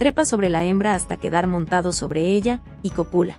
[0.00, 3.36] trepa sobre la hembra hasta quedar montado sobre ella y copula.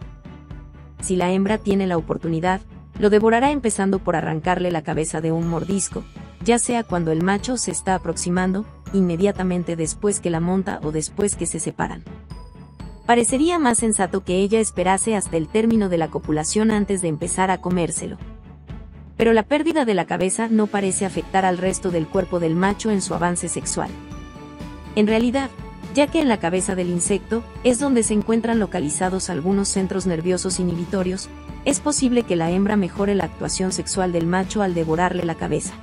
[1.00, 2.62] Si la hembra tiene la oportunidad,
[3.00, 6.04] lo devorará empezando por arrancarle la cabeza de un mordisco,
[6.44, 11.36] ya sea cuando el macho se está aproximando, inmediatamente después que la monta o después
[11.36, 12.04] que se separan.
[13.08, 17.50] Parecería más sensato que ella esperase hasta el término de la copulación antes de empezar
[17.50, 18.20] a comérselo.
[19.18, 22.92] Pero la pérdida de la cabeza no parece afectar al resto del cuerpo del macho
[22.92, 23.90] en su avance sexual.
[24.96, 25.50] En realidad,
[25.94, 30.60] ya que en la cabeza del insecto es donde se encuentran localizados algunos centros nerviosos
[30.60, 31.30] inhibitorios,
[31.66, 35.74] es posible que la hembra mejore la actuación sexual del macho al devorarle la cabeza.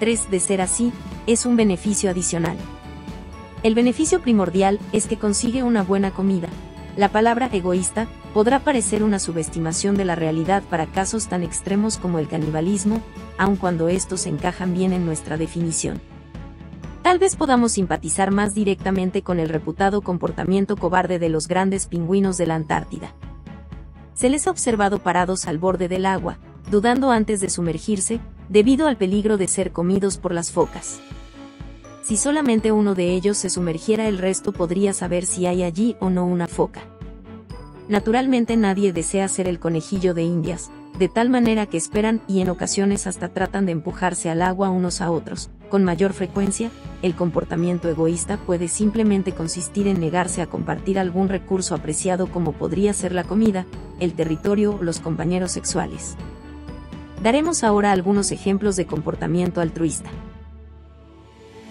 [0.00, 0.30] 3.
[0.30, 0.92] De ser así,
[1.26, 2.56] es un beneficio adicional.
[3.62, 6.48] El beneficio primordial es que consigue una buena comida.
[6.96, 12.18] La palabra egoísta podrá parecer una subestimación de la realidad para casos tan extremos como
[12.18, 13.00] el canibalismo,
[13.38, 16.00] aun cuando estos encajan bien en nuestra definición.
[17.06, 22.36] Tal vez podamos simpatizar más directamente con el reputado comportamiento cobarde de los grandes pingüinos
[22.36, 23.14] de la Antártida.
[24.14, 28.96] Se les ha observado parados al borde del agua, dudando antes de sumergirse, debido al
[28.96, 30.98] peligro de ser comidos por las focas.
[32.02, 36.10] Si solamente uno de ellos se sumergiera el resto podría saber si hay allí o
[36.10, 36.80] no una foca.
[37.88, 42.48] Naturalmente nadie desea ser el conejillo de indias, de tal manera que esperan y en
[42.48, 45.50] ocasiones hasta tratan de empujarse al agua unos a otros.
[45.68, 46.70] Con mayor frecuencia,
[47.02, 52.94] el comportamiento egoísta puede simplemente consistir en negarse a compartir algún recurso apreciado como podría
[52.94, 53.66] ser la comida,
[54.00, 56.16] el territorio o los compañeros sexuales.
[57.22, 60.08] Daremos ahora algunos ejemplos de comportamiento altruista.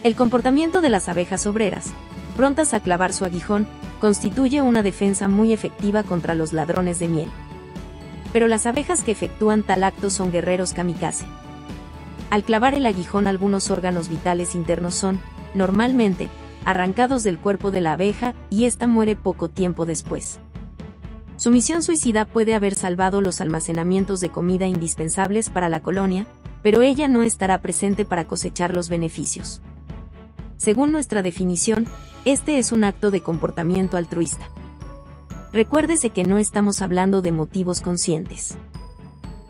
[0.04, 1.92] El comportamiento de las abejas obreras,
[2.36, 3.66] prontas a clavar su aguijón,
[4.00, 7.30] constituye una defensa muy efectiva contra los ladrones de miel.
[8.36, 11.24] Pero las abejas que efectúan tal acto son guerreros kamikaze.
[12.30, 15.22] Al clavar el aguijón algunos órganos vitales internos son,
[15.54, 16.28] normalmente,
[16.66, 20.40] arrancados del cuerpo de la abeja y ésta muere poco tiempo después.
[21.38, 26.28] Su misión suicida puede haber salvado los almacenamientos de comida indispensables para la colonia,
[26.62, 29.62] pero ella no estará presente para cosechar los beneficios.
[30.58, 31.88] Según nuestra definición,
[32.26, 34.50] este es un acto de comportamiento altruista.
[35.56, 38.58] Recuérdese que no estamos hablando de motivos conscientes.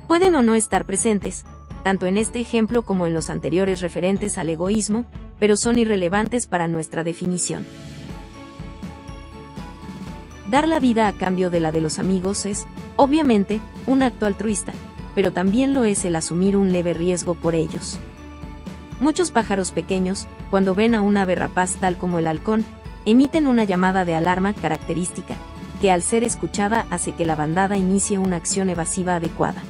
[0.08, 1.46] Pueden o no estar presentes,
[1.84, 5.06] tanto en este ejemplo como en los anteriores referentes al egoísmo,
[5.40, 7.66] pero son irrelevantes para nuestra definición.
[10.48, 12.68] Dar la vida a cambio de la de los amigos es,
[12.98, 14.74] obviamente, un acto altruista,
[15.16, 17.98] pero también lo es el asumir un leve riesgo por ellos.
[19.00, 22.64] Muchos pájaros pequeños, cuando ven a una ave rapaz tal como el halcón,
[23.06, 25.36] emiten una llamada de alarma característica,
[25.86, 29.62] que al ser escuchada hace que la bandada inicie una acción evasiva adecuada.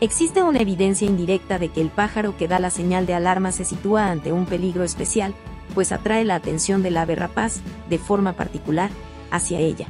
[0.00, 3.64] Existe una evidencia indirecta de que el pájaro que da la señal de alarma se
[3.64, 5.34] sitúa ante un peligro especial,
[5.74, 8.90] pues atrae la atención del ave rapaz, de forma particular,
[9.32, 9.88] hacia ella.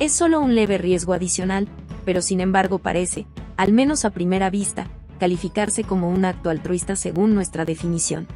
[0.00, 1.68] Es solo un leve riesgo adicional,
[2.04, 4.88] pero sin embargo parece, al menos a primera vista,
[5.20, 8.26] calificarse como un acto altruista según nuestra definición.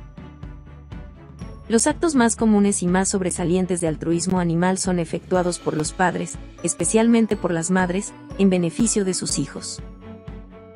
[1.70, 6.36] Los actos más comunes y más sobresalientes de altruismo animal son efectuados por los padres,
[6.64, 9.80] especialmente por las madres, en beneficio de sus hijos.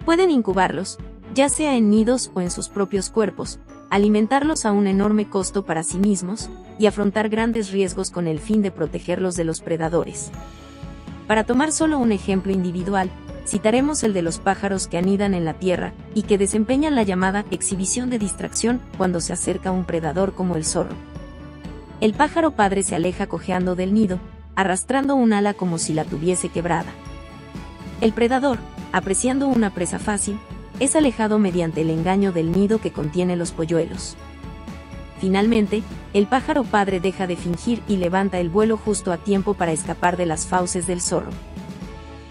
[0.05, 0.99] Pueden incubarlos,
[1.35, 3.59] ya sea en nidos o en sus propios cuerpos,
[3.91, 8.63] alimentarlos a un enorme costo para sí mismos, y afrontar grandes riesgos con el fin
[8.63, 10.31] de protegerlos de los predadores.
[11.27, 13.11] Para tomar solo un ejemplo individual,
[13.47, 17.45] citaremos el de los pájaros que anidan en la tierra y que desempeñan la llamada
[17.51, 20.95] exhibición de distracción cuando se acerca un predador como el zorro.
[22.01, 24.19] El pájaro padre se aleja cojeando del nido,
[24.57, 26.93] arrastrando un ala como si la tuviese quebrada.
[28.01, 28.59] El predador,
[28.93, 30.39] apreciando una presa fácil,
[30.81, 34.17] es alejado mediante el engaño del nido que contiene los polluelos.
[35.21, 35.83] Finalmente,
[36.13, 40.17] el pájaro padre deja de fingir y levanta el vuelo justo a tiempo para escapar
[40.17, 41.31] de las fauces del zorro.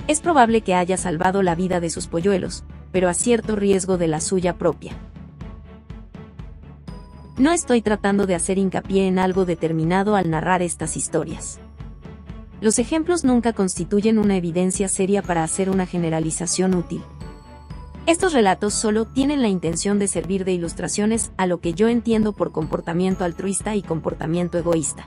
[0.05, 4.07] Es probable que haya salvado la vida de sus polluelos, pero a cierto riesgo de
[4.07, 4.93] la suya propia.
[7.37, 11.59] No estoy tratando de hacer hincapié en algo determinado al narrar estas historias.
[12.59, 17.01] Los ejemplos nunca constituyen una evidencia seria para hacer una generalización útil.
[18.05, 22.33] Estos relatos solo tienen la intención de servir de ilustraciones a lo que yo entiendo
[22.33, 25.05] por comportamiento altruista y comportamiento egoísta.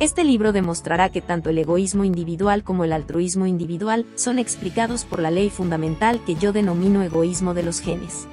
[0.00, 5.20] Este libro demostrará que tanto el egoísmo individual como el altruismo individual son explicados por
[5.20, 8.26] la ley fundamental que yo denomino egoísmo de los genes.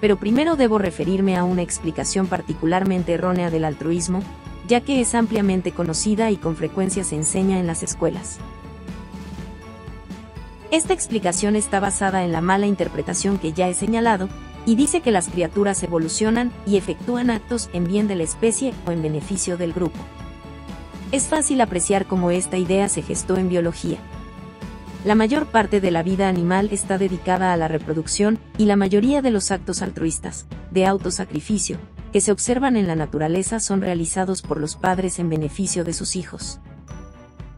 [0.00, 4.22] Pero primero debo referirme a una explicación particularmente errónea del altruismo,
[4.66, 8.38] ya que es ampliamente conocida y con frecuencia se enseña en las escuelas.
[10.72, 14.28] Esta explicación está basada en la mala interpretación que ya he señalado,
[14.66, 18.90] y dice que las criaturas evolucionan y efectúan actos en bien de la especie o
[18.90, 20.00] en beneficio del grupo.
[21.12, 23.98] Es fácil apreciar cómo esta idea se gestó en biología.
[25.04, 29.22] La mayor parte de la vida animal está dedicada a la reproducción, y la mayoría
[29.22, 31.78] de los actos altruistas, de autosacrificio,
[32.12, 36.16] que se observan en la naturaleza son realizados por los padres en beneficio de sus
[36.16, 36.58] hijos.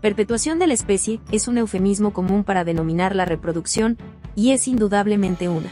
[0.03, 3.97] Perpetuación de la especie es un eufemismo común para denominar la reproducción,
[4.37, 5.71] y es indudablemente una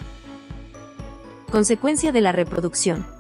[1.51, 3.16] consecuencia de la reproducción.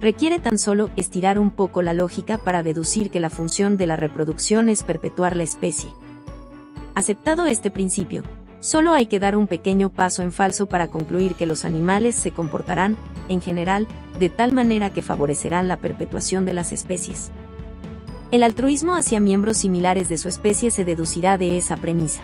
[0.00, 3.96] Requiere tan solo estirar un poco la lógica para deducir que la función de la
[3.96, 5.90] reproducción es perpetuar la especie.
[6.94, 8.22] Aceptado este principio,
[8.60, 12.30] solo hay que dar un pequeño paso en falso para concluir que los animales se
[12.30, 12.96] comportarán,
[13.28, 13.86] en general,
[14.18, 17.30] de tal manera que favorecerán la perpetuación de las especies.
[18.30, 22.22] El altruismo hacia miembros similares de su especie se deducirá de esa premisa.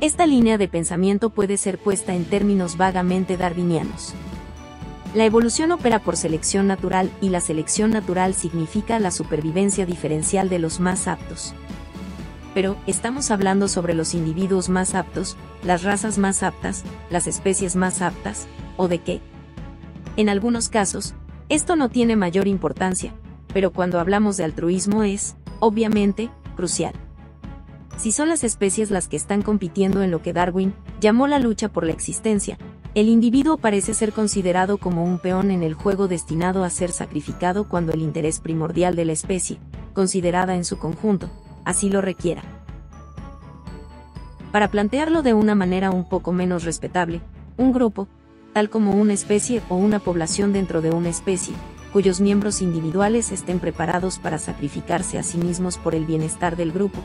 [0.00, 4.14] Esta línea de pensamiento puede ser puesta en términos vagamente darwinianos.
[5.14, 10.58] La evolución opera por selección natural y la selección natural significa la supervivencia diferencial de
[10.58, 11.52] los más aptos.
[12.54, 18.00] Pero, ¿estamos hablando sobre los individuos más aptos, las razas más aptas, las especies más
[18.00, 18.46] aptas,
[18.78, 19.20] o de qué?
[20.16, 21.14] En algunos casos,
[21.50, 23.12] esto no tiene mayor importancia,
[23.52, 26.94] pero cuando hablamos de altruismo es, obviamente, crucial.
[27.98, 31.68] Si son las especies las que están compitiendo en lo que Darwin llamó la lucha
[31.68, 32.56] por la existencia,
[32.94, 37.66] el individuo parece ser considerado como un peón en el juego destinado a ser sacrificado
[37.66, 39.58] cuando el interés primordial de la especie,
[39.94, 41.30] considerada en su conjunto,
[41.64, 42.42] así lo requiera.
[44.52, 47.22] Para plantearlo de una manera un poco menos respetable,
[47.56, 48.08] un grupo,
[48.52, 51.54] tal como una especie o una población dentro de una especie,
[51.94, 56.98] cuyos miembros individuales estén preparados para sacrificarse a sí mismos por el bienestar del grupo,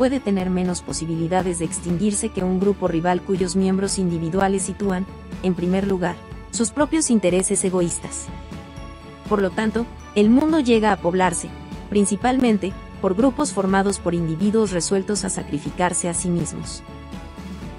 [0.00, 5.04] puede tener menos posibilidades de extinguirse que un grupo rival cuyos miembros individuales sitúan,
[5.42, 6.16] en primer lugar,
[6.52, 8.24] sus propios intereses egoístas.
[9.28, 9.84] Por lo tanto,
[10.14, 11.50] el mundo llega a poblarse,
[11.90, 12.72] principalmente,
[13.02, 16.82] por grupos formados por individuos resueltos a sacrificarse a sí mismos.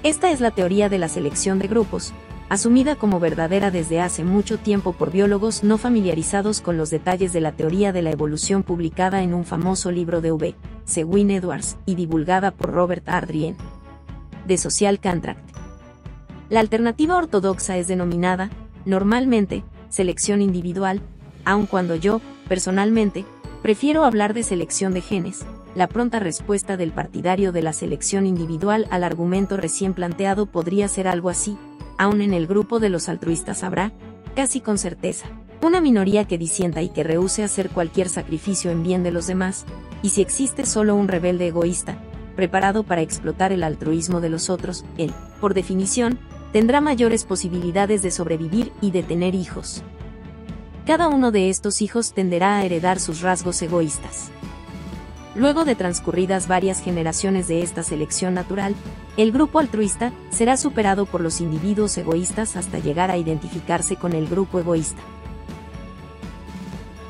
[0.04, 2.12] Esta es la teoría de la selección de grupos,
[2.52, 7.40] asumida como verdadera desde hace mucho tiempo por biólogos no familiarizados con los detalles de
[7.40, 10.54] la teoría de la evolución publicada en un famoso libro de V.
[10.84, 13.56] Seguin Edwards y divulgada por Robert Ardrien.
[14.46, 15.40] The Social Contract.
[16.50, 18.50] La alternativa ortodoxa es denominada,
[18.84, 21.00] normalmente, selección individual,
[21.46, 23.24] aun cuando yo, personalmente,
[23.62, 28.86] prefiero hablar de selección de genes, la pronta respuesta del partidario de la selección individual
[28.90, 31.56] al argumento recién planteado podría ser algo así,
[32.02, 33.92] aun en el grupo de los altruistas habrá,
[34.34, 35.28] casi con certeza,
[35.62, 39.64] una minoría que disienta y que rehúse hacer cualquier sacrificio en bien de los demás,
[40.02, 41.96] y si existe solo un rebelde egoísta,
[42.34, 46.18] preparado para explotar el altruismo de los otros, él, por definición,
[46.52, 49.84] tendrá mayores posibilidades de sobrevivir y de tener hijos.
[50.84, 54.30] Cada uno de estos hijos tenderá a heredar sus rasgos egoístas.
[55.36, 58.74] Luego de transcurridas varias generaciones de esta selección natural,
[59.16, 64.26] el grupo altruista será superado por los individuos egoístas hasta llegar a identificarse con el
[64.26, 65.02] grupo egoísta.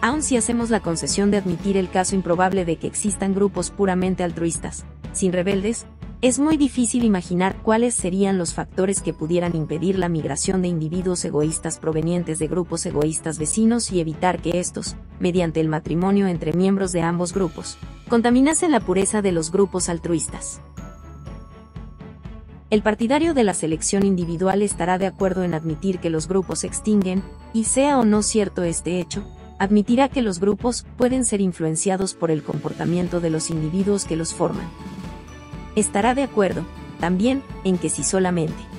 [0.01, 4.25] Aun si hacemos la concesión de admitir el caso improbable de que existan grupos puramente
[4.25, 5.87] altruistas, sin rebeldes,
[6.23, 11.25] es muy difícil imaginar cuáles serían los factores que pudieran impedir la migración de individuos
[11.25, 16.93] egoístas provenientes de grupos egoístas vecinos y evitar que estos, mediante el matrimonio entre miembros
[16.93, 17.77] de ambos grupos,
[18.09, 20.61] contaminasen la pureza de los grupos altruistas.
[22.73, 26.69] El partidario de la selección individual estará de acuerdo en admitir que los grupos se
[26.69, 29.23] extinguen, y sea o no cierto este hecho,
[29.59, 34.33] admitirá que los grupos pueden ser influenciados por el comportamiento de los individuos que los
[34.33, 34.67] forman.
[35.77, 36.65] Estará de acuerdo,
[36.99, 38.72] también, en que si solamente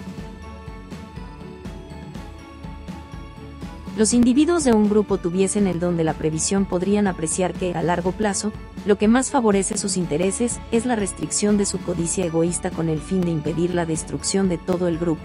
[3.96, 7.84] los individuos de un grupo tuviesen el don de la previsión podrían apreciar que, a
[7.84, 8.52] largo plazo,
[8.88, 13.00] lo que más favorece sus intereses es la restricción de su codicia egoísta con el
[13.00, 15.22] fin de impedir la destrucción de todo el grupo.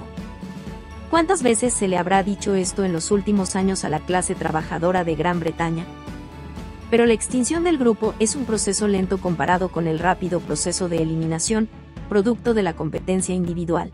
[1.10, 5.02] ¿Cuántas veces se le habrá dicho esto en los últimos años a la clase trabajadora
[5.02, 5.86] de Gran Bretaña?
[6.90, 10.98] Pero la extinción del grupo es un proceso lento comparado con el rápido proceso de
[10.98, 11.70] eliminación,
[12.10, 13.90] producto de la competencia individual.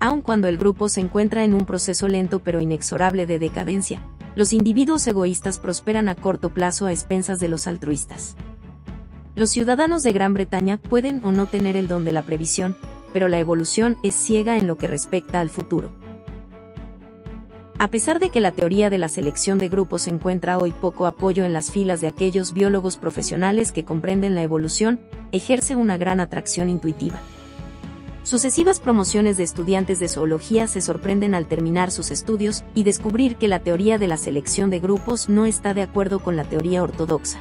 [0.00, 4.02] Aun cuando el grupo se encuentra en un proceso lento pero inexorable de decadencia,
[4.34, 8.34] los individuos egoístas prosperan a corto plazo a expensas de los altruistas.
[9.34, 12.76] Los ciudadanos de Gran Bretaña pueden o no tener el don de la previsión,
[13.12, 15.90] pero la evolución es ciega en lo que respecta al futuro.
[17.78, 21.44] A pesar de que la teoría de la selección de grupos encuentra hoy poco apoyo
[21.44, 25.00] en las filas de aquellos biólogos profesionales que comprenden la evolución,
[25.32, 27.20] ejerce una gran atracción intuitiva.
[28.30, 33.48] Sucesivas promociones de estudiantes de zoología se sorprenden al terminar sus estudios y descubrir que
[33.48, 37.40] la teoría de la selección de grupos no está de acuerdo con la teoría ortodoxa.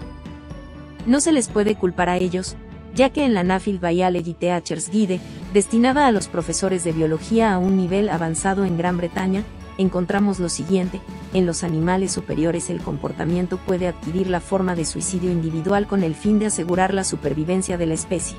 [1.05, 2.55] No se les puede culpar a ellos,
[2.95, 5.19] ya que en la Nuffield Biology Teachers Guide,
[5.53, 9.43] destinada a los profesores de biología a un nivel avanzado en Gran Bretaña,
[9.77, 11.01] encontramos lo siguiente,
[11.35, 16.15] en los animales superiores el comportamiento puede adquirir la forma de suicidio individual con el
[16.15, 18.37] fin de asegurar la supervivencia de la especie.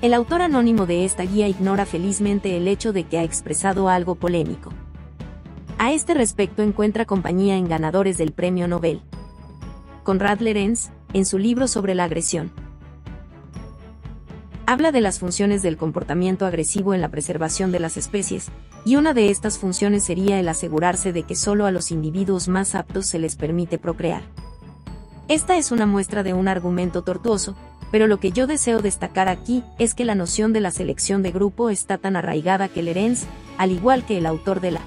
[0.00, 4.14] El autor anónimo de esta guía ignora felizmente el hecho de que ha expresado algo
[4.14, 4.72] polémico.
[5.76, 9.02] A este respecto encuentra compañía en ganadores del Premio Nobel.
[10.04, 12.52] Conrad Lorenz, en su libro sobre la agresión,
[14.66, 18.52] habla de las funciones del comportamiento agresivo en la preservación de las especies,
[18.84, 22.76] y una de estas funciones sería el asegurarse de que solo a los individuos más
[22.76, 24.22] aptos se les permite procrear.
[25.26, 27.56] Esta es una muestra de un argumento tortuoso,
[27.90, 31.32] pero lo que yo deseo destacar aquí es que la noción de la selección de
[31.32, 33.24] grupo está tan arraigada que Lorenz,
[33.56, 34.80] al igual que el autor de la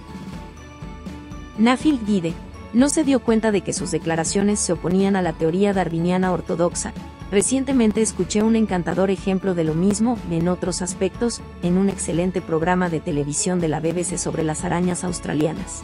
[1.57, 2.33] Nuffield Guide,
[2.73, 6.93] no se dio cuenta de que sus declaraciones se oponían a la teoría darwiniana ortodoxa,
[7.31, 12.89] Recientemente escuché un encantador ejemplo de lo mismo, en otros aspectos, en un excelente programa
[12.89, 15.81] de televisión de la BBC sobre las arañas australianas.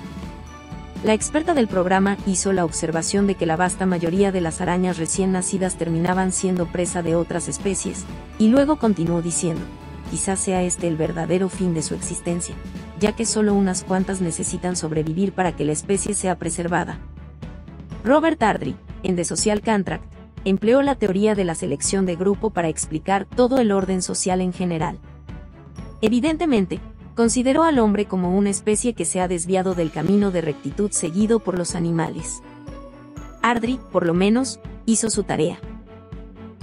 [1.03, 4.97] La experta del programa hizo la observación de que la vasta mayoría de las arañas
[4.97, 8.03] recién nacidas terminaban siendo presa de otras especies,
[8.39, 9.61] y luego continuó diciendo,
[10.09, 12.55] quizás sea este el verdadero fin de su existencia,
[12.99, 16.97] ya que solo unas cuantas necesitan sobrevivir para que la especie sea preservada.
[18.03, 20.03] Robert Ardrey, en The Social Contract,
[20.45, 24.51] empleó la teoría de la selección de grupo para explicar todo el orden social en
[24.51, 24.97] general.
[26.01, 26.79] Evidentemente,
[27.17, 31.39] consideró al hombre como una especie que se ha desviado del camino de rectitud seguido
[31.39, 32.43] por los animales.
[33.41, 35.57] Ardri, por lo menos, hizo su tarea.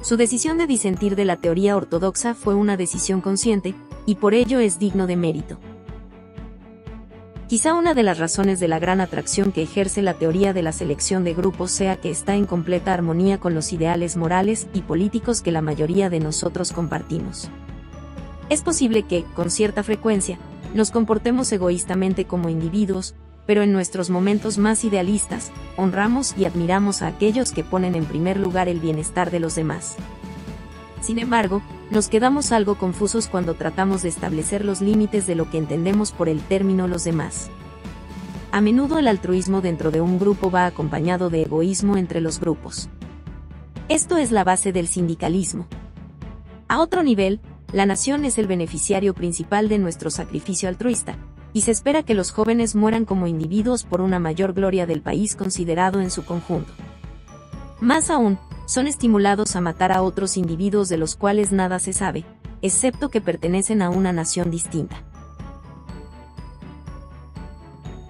[0.00, 3.74] Su decisión de disentir de la teoría ortodoxa fue una decisión consciente,
[4.06, 5.58] y por ello es digno de mérito.
[7.48, 10.70] Quizá una de las razones de la gran atracción que ejerce la teoría de la
[10.70, 15.42] selección de grupos sea que está en completa armonía con los ideales morales y políticos
[15.42, 17.50] que la mayoría de nosotros compartimos.
[18.54, 20.38] Es posible que, con cierta frecuencia,
[20.74, 27.08] nos comportemos egoístamente como individuos, pero en nuestros momentos más idealistas, honramos y admiramos a
[27.08, 29.96] aquellos que ponen en primer lugar el bienestar de los demás.
[31.00, 35.58] Sin embargo, nos quedamos algo confusos cuando tratamos de establecer los límites de lo que
[35.58, 37.50] entendemos por el término los demás.
[38.52, 42.88] A menudo el altruismo dentro de un grupo va acompañado de egoísmo entre los grupos.
[43.88, 45.66] Esto es la base del sindicalismo.
[46.68, 47.40] A otro nivel,
[47.74, 51.16] la nación es el beneficiario principal de nuestro sacrificio altruista,
[51.52, 55.34] y se espera que los jóvenes mueran como individuos por una mayor gloria del país
[55.34, 56.72] considerado en su conjunto.
[57.80, 62.24] Más aún, son estimulados a matar a otros individuos de los cuales nada se sabe,
[62.62, 65.02] excepto que pertenecen a una nación distinta.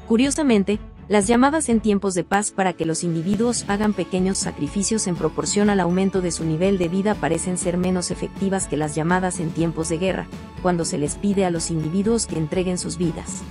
[0.07, 5.17] Curiosamente, las llamadas en tiempos de paz para que los individuos hagan pequeños sacrificios en
[5.17, 9.39] proporción al aumento de su nivel de vida parecen ser menos efectivas que las llamadas
[9.39, 10.27] en tiempos de guerra,
[10.63, 13.43] cuando se les pide a los individuos que entreguen sus vidas.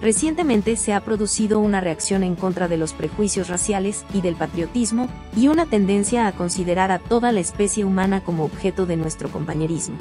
[0.00, 5.08] Recientemente se ha producido una reacción en contra de los prejuicios raciales y del patriotismo,
[5.34, 9.96] y una tendencia a considerar a toda la especie humana como objeto de nuestro compañerismo.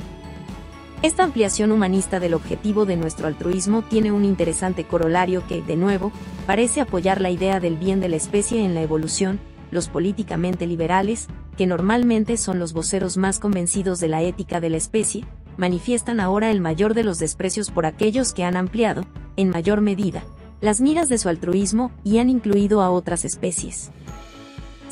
[1.03, 6.13] Esta ampliación humanista del objetivo de nuestro altruismo tiene un interesante corolario que, de nuevo,
[6.47, 11.27] parece apoyar la idea del bien de la especie en la evolución, los políticamente liberales,
[11.57, 15.25] que normalmente son los voceros más convencidos de la ética de la especie,
[15.57, 19.03] manifiestan ahora el mayor de los desprecios por aquellos que han ampliado,
[19.35, 20.23] en mayor medida,
[20.61, 23.91] las miras de su altruismo y han incluido a otras especies.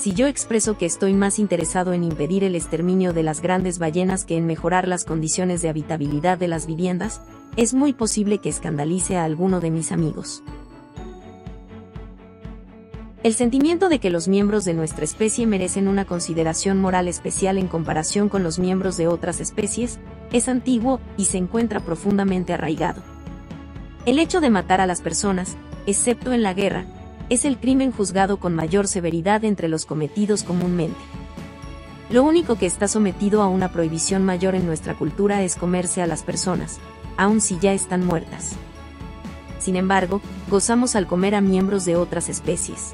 [0.02, 4.26] Si yo expreso que estoy más interesado en impedir el exterminio de las grandes ballenas
[4.26, 7.22] que en mejorar las condiciones de habitabilidad de las viviendas,
[7.56, 10.42] es muy posible que escandalice a alguno de mis amigos.
[13.22, 17.68] El sentimiento de que los miembros de nuestra especie merecen una consideración moral especial en
[17.68, 20.00] comparación con los miembros de otras especies,
[20.32, 23.04] es antiguo y se encuentra profundamente arraigado.
[24.08, 26.88] El hecho de matar a las personas, excepto en la guerra,
[27.32, 31.00] es el crimen juzgado con mayor severidad entre los cometidos comúnmente.
[32.10, 36.08] Lo único que está sometido a una prohibición mayor en nuestra cultura es comerse a
[36.08, 36.80] las personas,
[37.16, 38.58] aun si ya están muertas.
[39.60, 40.20] Sin embargo,
[40.50, 42.92] gozamos al comer a miembros de otras especies.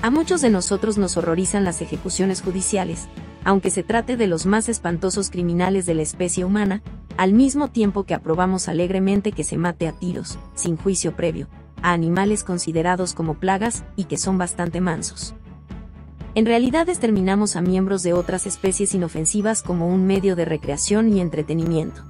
[0.00, 3.06] A muchos de nosotros nos horrorizan las ejecuciones judiciales,
[3.44, 6.82] aunque se trate de los más espantosos criminales de la especie humana,
[7.18, 11.48] al mismo tiempo que aprobamos alegremente que se mate a tiros, sin juicio previo,
[11.82, 15.34] a animales considerados como plagas y que son bastante mansos.
[16.34, 21.20] En realidad exterminamos a miembros de otras especies inofensivas como un medio de recreación y
[21.20, 22.02] entretenimiento.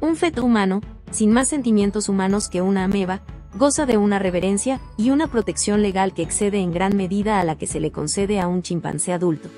[0.00, 0.80] Un feto humano,
[1.10, 3.22] sin más sentimientos humanos que una ameba,
[3.54, 7.56] goza de una reverencia y una protección legal que excede en gran medida a la
[7.58, 9.48] que se le concede a un chimpancé adulto.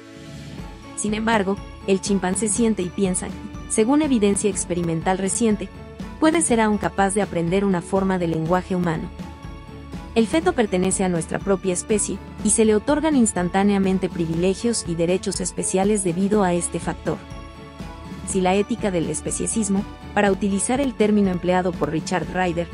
[0.96, 3.28] Sin embargo, el chimpancé siente y piensa,
[3.68, 5.68] según evidencia experimental reciente,
[6.20, 9.08] puede ser aún capaz de aprender una forma de lenguaje humano.
[10.14, 15.40] El feto pertenece a nuestra propia especie, y se le otorgan instantáneamente privilegios y derechos
[15.40, 17.18] especiales debido a este factor.
[18.28, 19.84] Si la ética del especiecismo,
[20.14, 22.68] para utilizar el término empleado por Richard Ryder,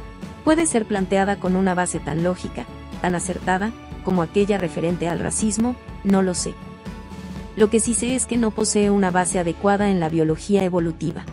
[0.44, 2.66] puede ser planteada con una base tan lógica,
[3.00, 3.72] tan acertada,
[4.04, 6.54] como aquella referente al racismo, no lo sé.
[7.56, 11.24] Lo que sí sé es que no posee una base adecuada en la biología evolutiva.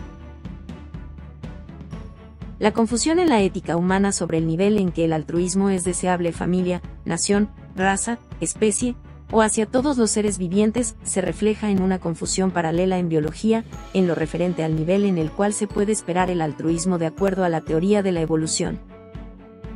[2.58, 6.32] La confusión en la ética humana sobre el nivel en que el altruismo es deseable
[6.32, 8.96] familia, nación, raza, especie,
[9.30, 14.06] o hacia todos los seres vivientes, se refleja en una confusión paralela en biología, en
[14.06, 17.48] lo referente al nivel en el cual se puede esperar el altruismo de acuerdo a
[17.48, 18.80] la teoría de la evolución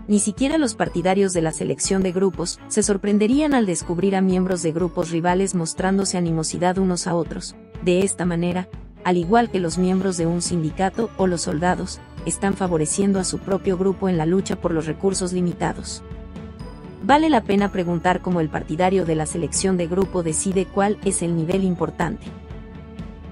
[0.09, 4.63] ni siquiera los partidarios de la selección de grupos se sorprenderían al descubrir a miembros
[4.63, 7.55] de grupos rivales mostrándose animosidad unos a otros.
[7.83, 8.69] De esta manera,
[9.05, 13.39] al igual que los miembros de un sindicato o los soldados, están favoreciendo a su
[13.39, 16.03] propio grupo en la lucha por los recursos limitados.
[17.05, 21.23] Vale la pena preguntar cómo el partidario de la selección de grupo decide cuál es
[21.23, 22.27] el nivel importante.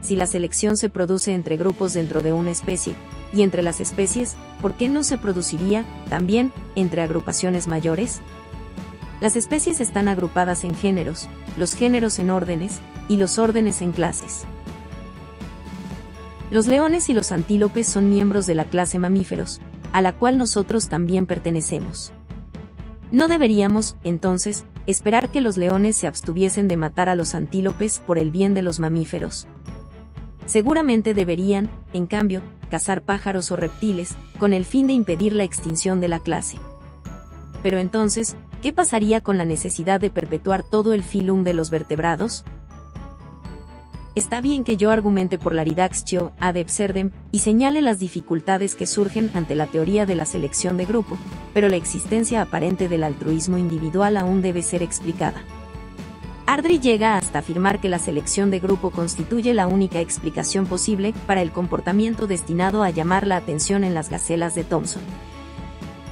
[0.02, 2.94] Si la selección se produce entre grupos dentro de una especie,
[3.32, 8.20] y entre las especies, ¿por qué no se produciría, también, entre agrupaciones mayores?
[9.20, 14.46] Las especies están agrupadas en géneros, los géneros en órdenes, y los órdenes en clases.
[16.50, 19.60] Los leones y los antílopes son miembros de la clase mamíferos,
[19.92, 22.12] a la cual nosotros también pertenecemos.
[23.12, 28.18] No deberíamos, entonces, esperar que los leones se abstuviesen de matar a los antílopes por
[28.18, 29.46] el bien de los mamíferos.
[30.46, 36.00] Seguramente deberían, en cambio, cazar pájaros o reptiles, con el fin de impedir la extinción
[36.00, 36.58] de la clase.
[37.62, 42.44] Pero entonces, ¿qué pasaría con la necesidad de perpetuar todo el filum de los vertebrados?
[44.20, 46.56] Está bien que yo argumente por la ridaxtio ad
[47.32, 51.16] y señale las dificultades que surgen ante la teoría de la selección de grupo,
[51.54, 55.42] pero la existencia aparente del altruismo individual aún debe ser explicada.
[56.44, 61.40] Ardrey llega hasta afirmar que la selección de grupo constituye la única explicación posible para
[61.40, 65.00] el comportamiento destinado a llamar la atención en las gacelas de Thomson.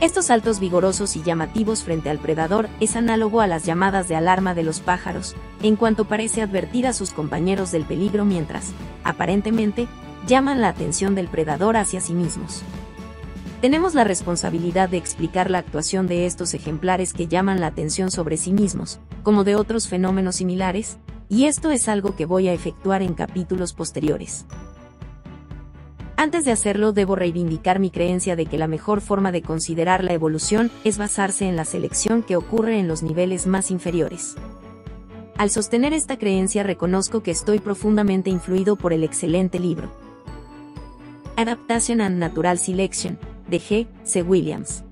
[0.01, 4.55] Estos saltos vigorosos y llamativos frente al predador es análogo a las llamadas de alarma
[4.55, 8.71] de los pájaros, en cuanto parece advertir a sus compañeros del peligro mientras,
[9.03, 9.89] aparentemente,
[10.29, 12.63] llaman la atención del predador hacia sí mismos.
[13.61, 18.37] Tenemos la responsabilidad de explicar la actuación de estos ejemplares que llaman la atención sobre
[18.37, 23.03] sí mismos, como de otros fenómenos similares, y esto es algo que voy a efectuar
[23.03, 24.47] en capítulos posteriores.
[26.19, 30.15] Antes de hacerlo debo reivindicar mi creencia de que la mejor forma de considerar la
[30.15, 34.35] evolución es basarse en la selección que ocurre en los niveles más inferiores.
[35.37, 39.93] Al sostener esta creencia reconozco que estoy profundamente influido por el excelente libro
[41.37, 43.17] Adaptation and Natural Selection,
[43.47, 43.87] de G.
[44.03, 44.25] C.
[44.25, 44.83] Williams.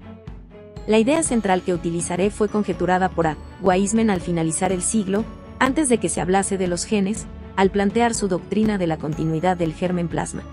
[0.87, 3.37] La idea central que utilizaré fue conjeturada por A.
[3.63, 5.25] Weisman al finalizar el siglo,
[5.59, 9.57] antes de que se hablase de los genes, al plantear su doctrina de la continuidad
[9.57, 10.45] del germen plasma.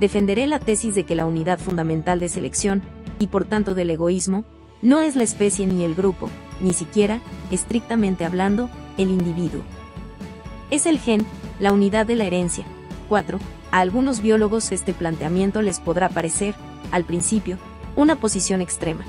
[0.00, 2.82] Defenderé la tesis de que la unidad fundamental de selección,
[3.18, 4.44] y por tanto del egoísmo,
[4.80, 6.30] no es la especie ni el grupo,
[6.62, 7.20] ni siquiera,
[7.50, 9.60] estrictamente hablando, el individuo.
[10.70, 11.26] Es el gen,
[11.58, 12.64] la unidad de la herencia.
[13.10, 13.38] 4.
[13.72, 16.54] A algunos biólogos este planteamiento les podrá parecer,
[16.92, 17.58] al principio,
[17.94, 19.04] una posición extrema.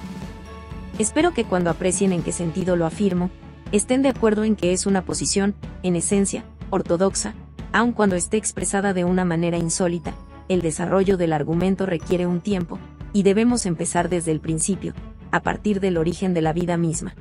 [0.99, 3.29] Espero que cuando aprecien en qué sentido lo afirmo,
[3.71, 7.33] estén de acuerdo en que es una posición, en esencia, ortodoxa,
[7.71, 10.13] aun cuando esté expresada de una manera insólita,
[10.53, 12.77] el desarrollo del argumento requiere un tiempo,
[13.13, 14.93] y debemos empezar desde el principio,
[15.31, 17.15] a partir del origen de la vida misma.